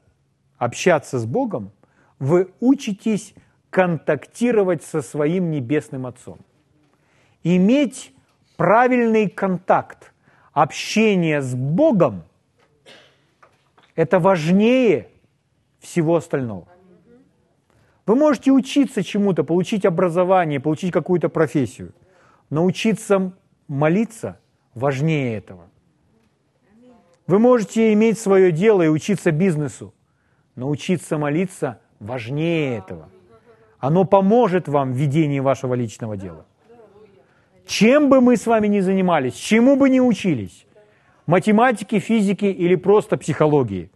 [0.57, 1.71] общаться с Богом,
[2.17, 3.33] вы учитесь
[3.69, 6.39] контактировать со своим небесным Отцом.
[7.55, 8.13] Иметь
[8.57, 10.13] правильный контакт,
[10.53, 12.21] общение с Богом–
[13.95, 15.07] это важнее
[15.79, 16.67] всего остального.
[18.05, 21.95] Вы можете учиться чему-то, получить образование, получить какую-то профессию.
[22.51, 23.33] Научиться
[23.67, 24.39] молиться
[24.75, 25.71] важнее этого.
[27.25, 29.91] Вы можете иметь свое дело и учиться бизнесу.
[30.55, 33.09] Научиться молиться важнее этого.
[33.79, 36.45] Оно поможет вам в ведении вашего личного дела.
[37.70, 40.65] Чем бы мы с вами ни занимались, чему бы ни учились,
[41.28, 43.91] математики, физики или просто психологии,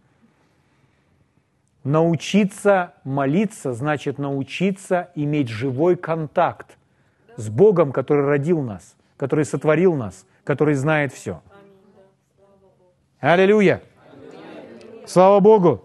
[1.82, 6.78] научиться молиться значит научиться иметь живой контакт
[7.36, 11.42] с Богом, который родил нас, который сотворил нас, который знает все.
[13.18, 13.82] Аллилуйя!
[15.04, 15.84] Слава Богу!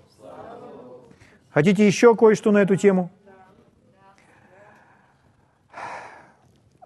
[1.49, 3.09] Хотите еще кое-что на эту тему?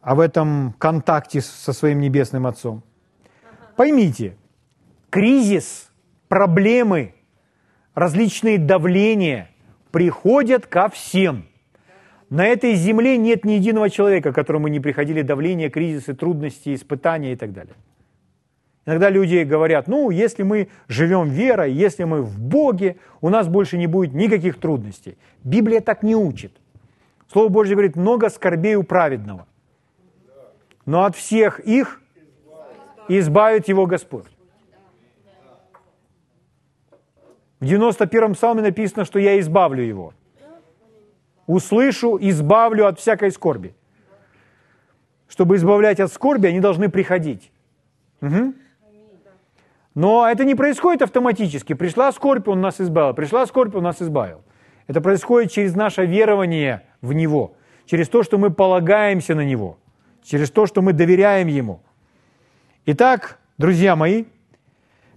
[0.04, 2.84] О этом контакте со своим Небесным Отцом.
[3.78, 4.36] Поймите,
[5.10, 5.90] кризис,
[6.28, 7.16] проблемы,
[7.96, 9.50] различные давления
[9.92, 11.46] приходят ко всем.
[12.30, 17.36] На этой земле нет ни единого человека, которому не приходили давления, кризисы, трудности, испытания и
[17.38, 17.76] так далее.
[18.86, 23.78] Иногда люди говорят, ну, если мы живем верой, если мы в Боге, у нас больше
[23.78, 25.18] не будет никаких трудностей.
[25.46, 26.52] Библия так не учит.
[27.32, 29.48] Слово Божье говорит, много скорбей у праведного.
[30.86, 32.02] Но от всех их
[33.08, 34.26] избавит его Господь.
[37.60, 40.14] В 91-м псалме написано, что я избавлю его.
[41.48, 43.74] Услышу, избавлю от всякой скорби.
[45.28, 47.52] Чтобы избавлять от скорби, они должны приходить.
[48.22, 48.54] Угу.
[49.96, 51.74] Но это не происходит автоматически.
[51.74, 53.14] Пришла скорбь, он нас избавил.
[53.14, 54.42] Пришла скорбь, он нас избавил.
[54.88, 57.56] Это происходит через наше верование в Него,
[57.86, 59.78] через то, что мы полагаемся на Него,
[60.24, 61.82] через то, что мы доверяем Ему.
[62.86, 64.26] Итак, друзья мои,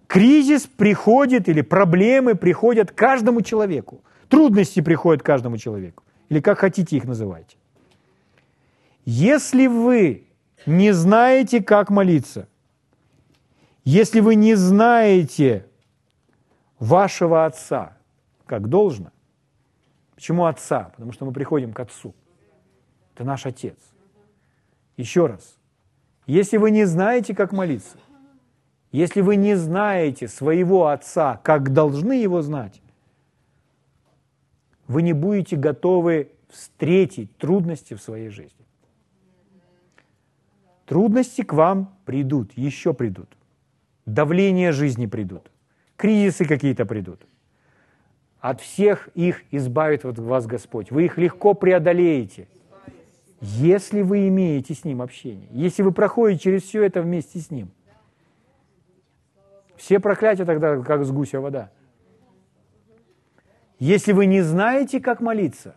[0.07, 4.01] кризис приходит или проблемы приходят каждому человеку.
[4.29, 6.03] Трудности приходят каждому человеку.
[6.29, 7.57] Или как хотите их называть.
[9.05, 10.27] Если вы
[10.67, 12.49] не знаете, как молиться–
[13.87, 15.65] если вы не знаете
[16.81, 17.97] вашего Отца,
[18.45, 19.13] как должно,
[20.17, 20.91] почему Отца?
[20.97, 22.13] Потому что мы приходим к Отцу.
[23.15, 23.77] Это наш Отец.
[24.97, 25.57] Еще раз.
[26.27, 27.99] Если вы не знаете, как молиться,
[28.93, 32.81] если вы не знаете своего Отца, как должны его знать,
[34.89, 38.65] вы не будете готовы встретить трудности в своей жизни.
[40.87, 43.37] Трудности к вам придут, еще придут
[44.07, 45.51] давления жизни придут,
[45.97, 47.21] кризисы какие-то придут.
[48.41, 50.91] От всех их избавит вас Господь.
[50.93, 52.49] Вы их легко преодолеете,
[53.41, 57.71] если вы имеете с Ним общение, если вы проходите через все это вместе с Ним.
[59.77, 61.71] Все проклятия тогда, как с гуся вода.
[63.79, 65.77] Если вы не знаете, как молиться,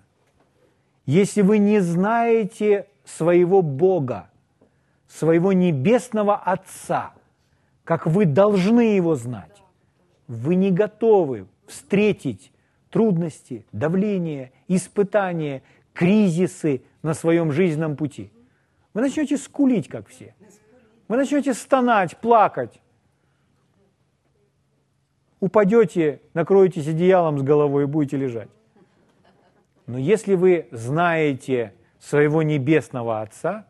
[1.06, 4.30] если вы не знаете своего Бога,
[5.08, 7.14] своего небесного Отца–
[7.90, 9.64] как вы должны его знать.
[10.28, 12.52] Вы не готовы встретить
[12.92, 15.64] трудности, давление, испытания,
[16.00, 18.32] кризисы на своем жизненном пути.
[18.94, 20.34] Вы начнете скулить, как все.
[21.10, 22.80] Вы начнете стонать, плакать.
[25.42, 28.48] Упадете, накроетесь одеялом с головой и будете лежать.
[29.88, 33.66] Но если вы знаете своего небесного Отца,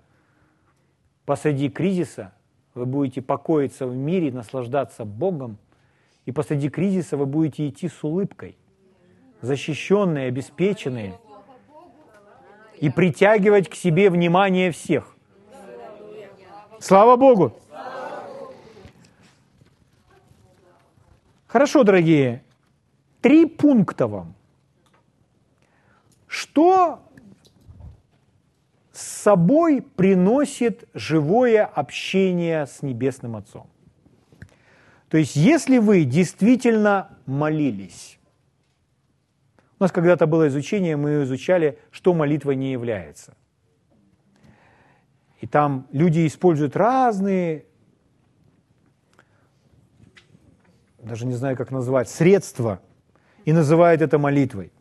[1.26, 2.36] посреди кризиса
[2.76, 5.58] вы будете покоиться в мире, наслаждаться Богом,
[6.28, 8.56] и посреди кризиса вы будете идти с улыбкой,
[9.42, 11.18] защищенные, обеспеченные,
[12.82, 15.16] и притягивать к себе внимание всех.
[16.80, 17.54] Слава Богу!
[21.48, 22.44] Хорошо, дорогие,
[23.22, 24.36] три пункта вам.
[26.28, 27.02] Что
[28.94, 33.68] с собой приносит живое общение с Небесным Отцом.
[35.10, 38.19] То есть, если вы действительно молились,
[39.80, 43.38] у нас когда-то было изучение, мы изучали, что молитва не является.
[45.40, 47.66] И там люди используют разные,
[51.02, 52.82] даже не знаю, как назвать, средства,
[53.46, 54.74] и называют это молитвой.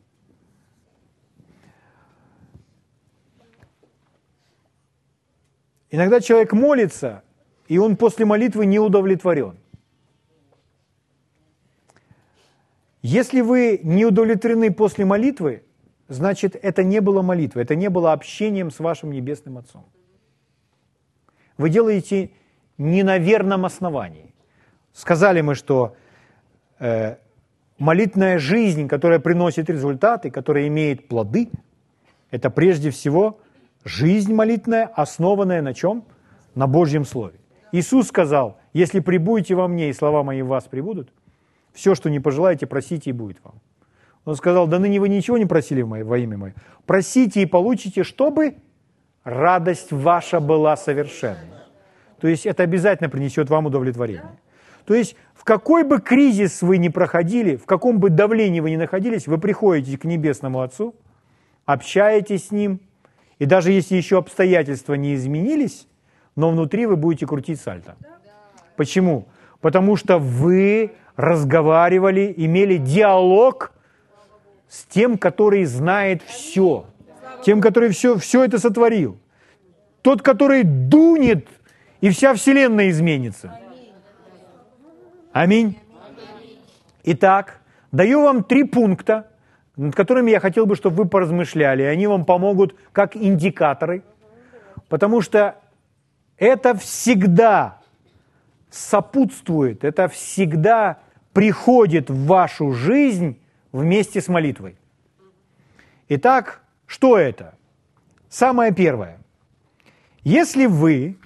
[5.90, 7.22] Иногда человек молится,
[7.68, 9.58] и он после молитвы не удовлетворен.
[13.02, 15.62] Если вы не удовлетворены после молитвы,
[16.08, 19.86] значит, это не было молитвой, это не было общением с вашим Небесным Отцом.
[21.56, 22.30] Вы делаете
[22.76, 24.34] не на верном основании.
[24.92, 25.96] Сказали мы, что
[26.78, 27.16] э,
[27.78, 31.50] молитвенная жизнь, которая приносит результаты, которая имеет плоды,
[32.30, 33.40] это прежде всего
[33.84, 36.04] жизнь молитвенная, основанная на чем?
[36.54, 37.38] На Божьем Слове.
[37.70, 41.12] Иисус сказал, если прибудете во мне, и слова мои в вас прибудут,
[41.78, 43.54] все, что не пожелаете, просите, и будет вам.
[44.24, 46.54] Он сказал, да ныне вы ничего не просили во имя мое.
[46.86, 48.56] Просите и получите, чтобы
[49.22, 51.64] радость ваша была совершенна.
[52.20, 54.40] То есть это обязательно принесет вам удовлетворение.
[54.86, 58.76] То есть в какой бы кризис вы ни проходили, в каком бы давлении вы ни
[58.76, 60.96] находились, вы приходите к Небесному Отцу,
[61.64, 62.80] общаетесь с Ним,
[63.38, 65.86] и даже если еще обстоятельства не изменились,
[66.34, 67.94] но внутри вы будете крутить сальто.
[68.76, 69.28] Почему?
[69.60, 73.72] Потому что вы разговаривали, имели диалог
[74.68, 76.86] с тем, который знает все,
[77.44, 79.18] тем, который все, все это сотворил.
[80.02, 81.48] Тот, который дунет,
[82.00, 83.58] и вся вселенная изменится.
[85.32, 85.76] Аминь.
[87.02, 89.26] Итак, даю вам три пункта,
[89.76, 91.82] над которыми я хотел бы, чтобы вы поразмышляли.
[91.82, 94.04] Они вам помогут как индикаторы,
[94.88, 95.56] потому что
[96.36, 97.78] это всегда
[98.70, 100.98] сопутствует, это всегда
[101.38, 104.76] приходит в вашу жизнь вместе с молитвой.
[106.08, 107.56] Итак, что это?
[108.28, 109.20] Самое первое.
[110.24, 111.16] Если вы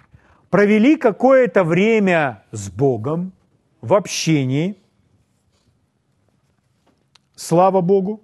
[0.50, 3.32] провели какое-то время с Богом
[3.80, 4.76] в общении,
[7.34, 8.20] слава Богу,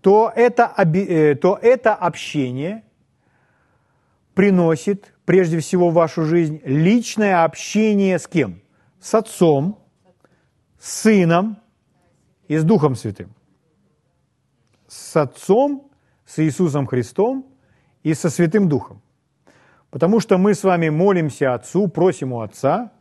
[0.00, 2.84] то это, э, то это общение
[4.34, 8.62] приносит прежде всего в вашу жизнь личное общение с кем?
[9.00, 9.78] С Отцом,
[10.78, 11.58] с Сыном
[12.48, 13.30] и с Духом Святым.
[14.88, 15.90] С Отцом,
[16.26, 17.46] с Иисусом Христом
[18.02, 19.02] и со Святым Духом.
[19.90, 22.92] Потому что мы с вами молимся Отцу, просим у Отца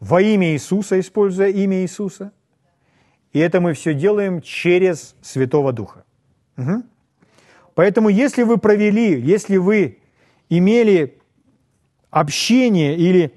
[0.00, 2.32] во имя Иисуса, используя имя Иисуса.
[3.32, 6.04] И это мы все делаем через Святого Духа.
[6.56, 6.82] Угу.
[7.74, 9.98] Поэтому если вы провели, если вы
[10.48, 11.18] имели
[12.10, 13.34] общение или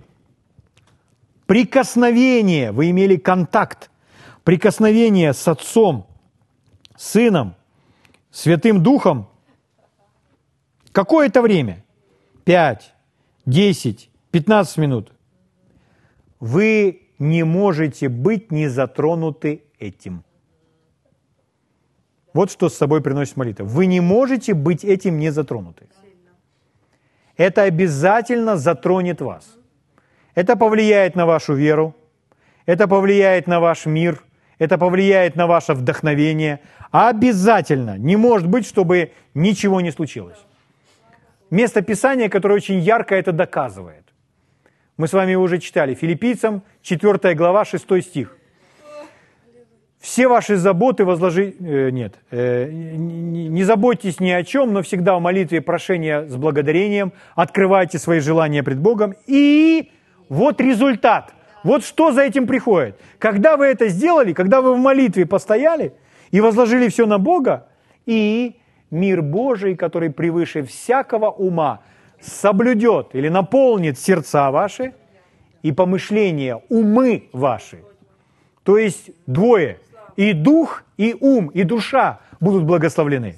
[1.45, 3.89] прикосновение, вы имели контакт,
[4.43, 6.07] прикосновение с Отцом,
[6.97, 7.55] Сыном,
[8.31, 9.29] Святым Духом,
[10.91, 11.83] какое-то время,
[12.45, 12.93] 5,
[13.45, 15.11] 10, 15 минут,
[16.39, 20.23] вы не можете быть не затронуты этим–
[22.33, 23.65] вот что с собой приносит молитва.
[23.65, 25.87] Вы не можете быть этим не затронуты.
[27.37, 29.57] Это обязательно затронет вас.
[30.35, 31.95] Это повлияет на вашу веру,
[32.65, 34.23] это повлияет на ваш мир,
[34.59, 36.59] это повлияет на ваше вдохновение.
[36.91, 37.97] Обязательно.
[37.97, 40.39] Не может быть, чтобы ничего не случилось.
[41.49, 44.05] Место Писания, которое очень ярко это доказывает.
[44.97, 45.95] Мы с вами уже читали.
[45.95, 48.37] Филиппийцам, 4 глава, 6 стих
[50.01, 51.53] все ваши заботы возложи...
[51.59, 57.13] Э, нет, э, не заботьтесь ни о чем, но всегда в молитве прошения с благодарением,
[57.35, 59.13] открывайте свои желания пред Богом.
[59.27, 59.91] И
[60.27, 61.33] вот результат.
[61.63, 62.99] Вот что за этим приходит.
[63.19, 65.93] Когда вы это сделали, когда вы в молитве постояли
[66.31, 67.67] и возложили все на Бога,
[68.07, 71.81] и мир Божий, который превыше всякого ума,
[72.19, 74.93] соблюдет или наполнит сердца ваши
[75.61, 77.83] и помышления, умы ваши.
[78.63, 79.77] То есть двое–
[80.15, 83.35] и дух, и ум, и душа будут благословлены.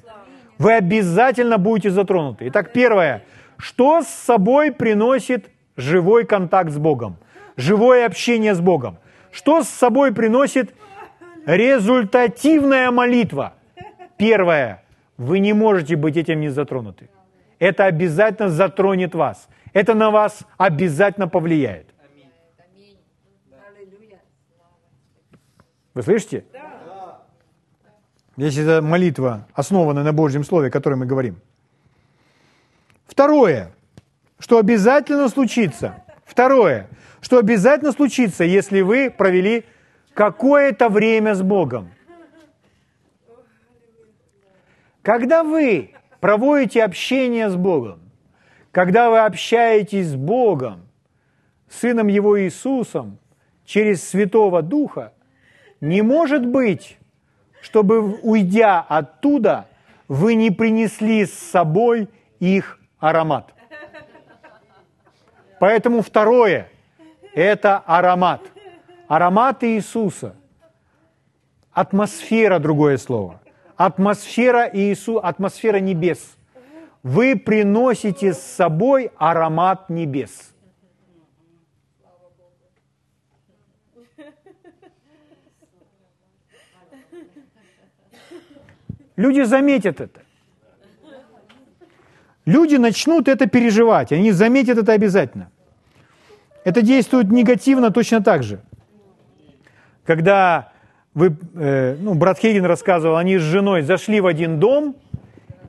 [0.57, 2.47] Вы обязательно будете затронуты.
[2.47, 3.23] Итак, первое.
[3.57, 7.17] Что с собой приносит живой контакт с Богом?
[7.57, 8.97] Живое общение с Богом?
[9.31, 10.73] Что с собой приносит
[11.45, 13.53] результативная молитва?
[14.17, 14.83] Первое.
[15.17, 17.09] Вы не можете быть этим не затронуты.
[17.59, 19.47] Это обязательно затронет вас.
[19.73, 21.92] Это на вас обязательно повлияет.
[25.93, 26.45] Вы слышите?
[28.35, 31.39] Если это молитва, основанная на Божьем Слове, о которой мы говорим.
[33.05, 33.71] Второе,
[34.39, 36.03] что обязательно случится.
[36.25, 36.89] Второе,
[37.21, 39.65] что обязательно случится, если вы провели
[40.15, 41.91] какое-то время с Богом.
[45.03, 47.99] Когда вы проводите общение с Богом,
[48.71, 50.87] когда вы общаетесь с Богом,
[51.69, 53.19] Сыном Его Иисусом,
[53.65, 55.13] через Святого Духа,
[55.83, 56.97] не может быть,
[57.61, 59.67] чтобы, уйдя оттуда,
[60.07, 62.07] вы не принесли с собой
[62.39, 63.53] их аромат.
[65.59, 66.69] Поэтому второе–
[67.33, 68.41] это аромат.
[69.09, 70.37] Аромат Иисуса.
[71.73, 73.41] Атмосфера– другое слово.
[73.75, 76.37] Атмосфера Иису, атмосфера небес.
[77.01, 80.52] Вы приносите с собой аромат небес–
[89.15, 90.21] Люди заметят это.
[92.45, 95.49] Люди начнут это переживать, они заметят это обязательно.
[96.65, 98.59] Это действует негативно точно так же.
[100.05, 100.71] Когда
[101.13, 104.95] вы, э, ну, брат Хейген рассказывал, они с женой зашли в один дом,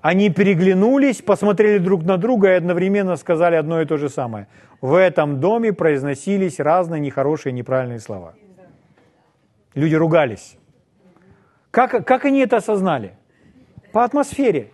[0.00, 4.48] они переглянулись, посмотрели друг на друга и одновременно сказали одно и то же самое.
[4.80, 8.34] В этом доме произносились разные нехорошие, неправильные слова.
[9.74, 10.56] Люди ругались.
[11.74, 13.16] Как, как они это осознали?
[13.94, 14.72] по атмосфере.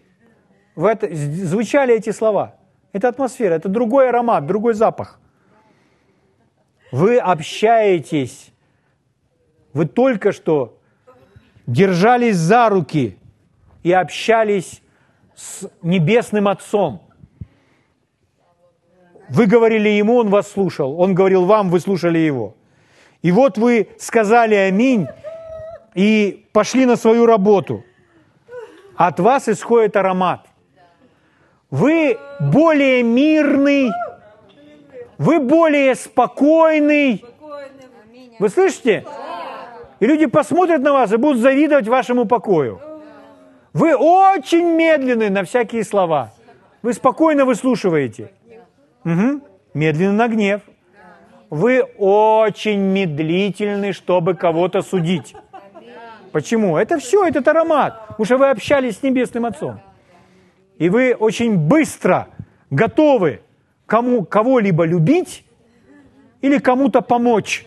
[0.75, 2.55] В это, звучали эти слова.
[2.95, 5.21] Это атмосфера, это другой аромат, другой запах.
[6.91, 8.51] Вы общаетесь,
[9.75, 10.79] вы только что
[11.67, 13.19] держались за руки
[13.83, 14.83] и общались
[15.37, 17.03] с Небесным Отцом.
[19.29, 20.99] Вы говорили Ему, Он вас слушал.
[20.99, 22.57] Он говорил вам, вы слушали Его.
[23.21, 25.07] И вот вы сказали «Аминь»
[25.95, 27.85] и пошли на свою работу–
[29.01, 30.47] от вас исходит аромат.
[31.71, 33.91] Вы более мирный,
[35.17, 37.25] вы более спокойный.
[38.39, 39.07] Вы слышите?
[40.01, 42.79] И люди посмотрят на вас и будут завидовать вашему покою.
[43.73, 46.35] Вы очень медленны на всякие слова.
[46.83, 48.33] Вы спокойно выслушиваете.
[49.07, 49.41] Угу.
[49.73, 50.61] Медленно на гнев.
[51.49, 55.35] Вы очень медлительны, чтобы кого-то судить.
[56.33, 56.77] Почему?
[56.77, 58.15] Это все, этот аромат.
[58.19, 59.81] Уже вы общались с Небесным Отцом.
[60.79, 62.29] И вы очень быстро
[62.71, 63.43] готовы
[63.87, 65.45] кому, кого-либо любить
[66.41, 67.67] или кому-то помочь.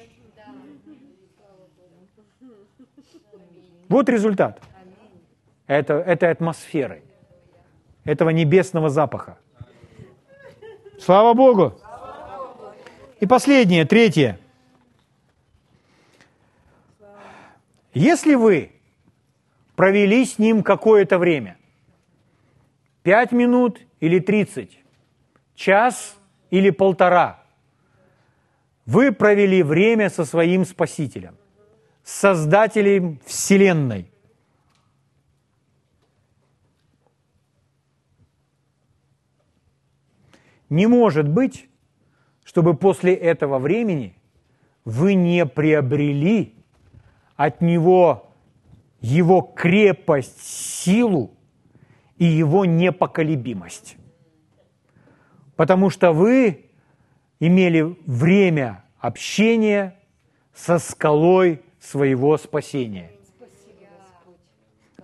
[3.90, 4.60] Вот результат.
[5.68, 7.04] Это, этой атмосферы,
[8.06, 9.38] этого небесного запаха.
[11.00, 11.74] Слава Богу!
[13.20, 14.40] И последнее, третье–
[17.94, 18.72] Если вы
[19.76, 21.58] провели с ним какое-то время,
[23.04, 24.80] пять минут или тридцать,
[25.56, 26.18] час
[26.50, 27.44] или полтора,
[28.86, 31.38] вы провели время со своим Спасителем,
[32.04, 34.12] Создателем Вселенной.
[40.70, 41.70] Не может быть,
[42.44, 44.18] чтобы после этого времени
[44.84, 46.56] вы не приобрели
[47.36, 48.32] от него
[49.02, 51.36] его крепость, силу
[52.18, 53.98] и его непоколебимость.
[55.56, 56.70] Потому что вы
[57.40, 60.00] имели время общения
[60.54, 63.12] со скалой своего спасения.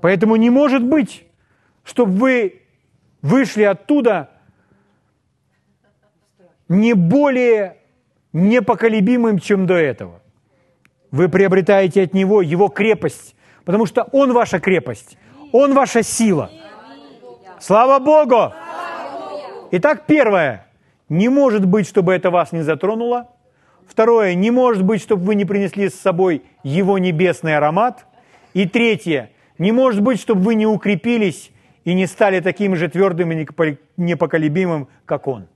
[0.01, 1.25] Поэтому не может быть,
[1.83, 2.61] чтобы вы
[3.21, 4.29] вышли оттуда
[6.69, 7.77] не более
[8.31, 10.21] непоколебимым, чем до этого.
[11.11, 13.35] Вы приобретаете от Него Его крепость,
[13.65, 15.17] потому что Он ваша крепость,
[15.51, 16.51] Он ваша сила.
[17.59, 18.53] Слава Богу!
[19.71, 20.65] Итак, первое.
[21.09, 23.27] Не может быть, чтобы это вас не затронуло.
[23.87, 24.35] Второе.
[24.35, 28.05] Не может быть, чтобы вы не принесли с собой Его небесный аромат.
[28.53, 29.31] И третье.
[29.57, 31.51] Не может быть, чтобы вы не укрепились
[31.83, 33.47] и не стали таким же твердым и
[33.97, 35.47] непоколебимым, как Он.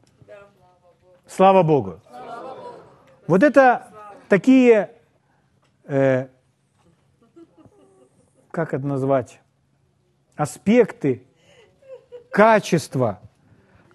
[1.28, 2.00] Слава Богу!
[3.28, 3.88] Вот это
[4.28, 4.92] такие
[5.86, 6.28] э,
[8.52, 9.42] как это назвать,
[10.36, 11.24] аспекты,
[12.30, 13.20] качества,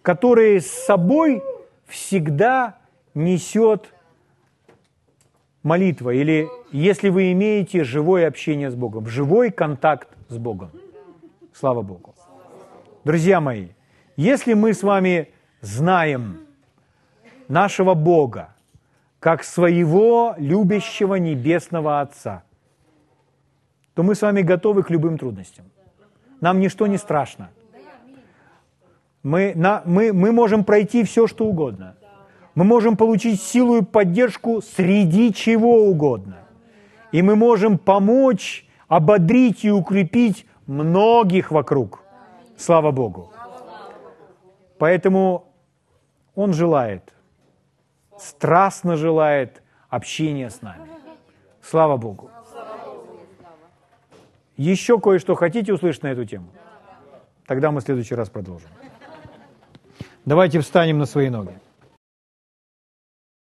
[0.02, 1.42] которые с собой
[1.86, 2.78] всегда
[3.14, 3.92] несет
[5.62, 10.70] молитва, или если вы имеете живое общение с Богом, живой контакт с Богом.
[11.52, 12.14] Слава Богу.
[13.04, 13.68] Друзья мои,
[14.16, 16.40] если мы с вами знаем
[17.48, 18.54] нашего Бога,
[19.20, 22.44] как своего любящего небесного Отца,
[23.94, 25.66] то мы с вами готовы к любым трудностям.
[26.40, 27.50] Нам ничто не страшно.
[29.24, 31.96] Мы, на, мы, мы можем пройти все, что угодно.
[32.54, 36.38] Мы можем получить силу и поддержку среди чего угодно.
[37.10, 42.04] И мы можем помочь, ободрить и укрепить многих вокруг.
[42.56, 43.32] Слава Богу.
[44.78, 45.44] Поэтому
[46.36, 47.12] Он желает–
[48.20, 50.88] страстно желает общения с нами.
[51.62, 52.30] Слава Богу.
[54.56, 56.48] Еще кое-что хотите услышать на эту тему?
[57.46, 58.68] Тогда мы в следующий раз продолжим.
[60.24, 61.52] Давайте встанем на свои ноги.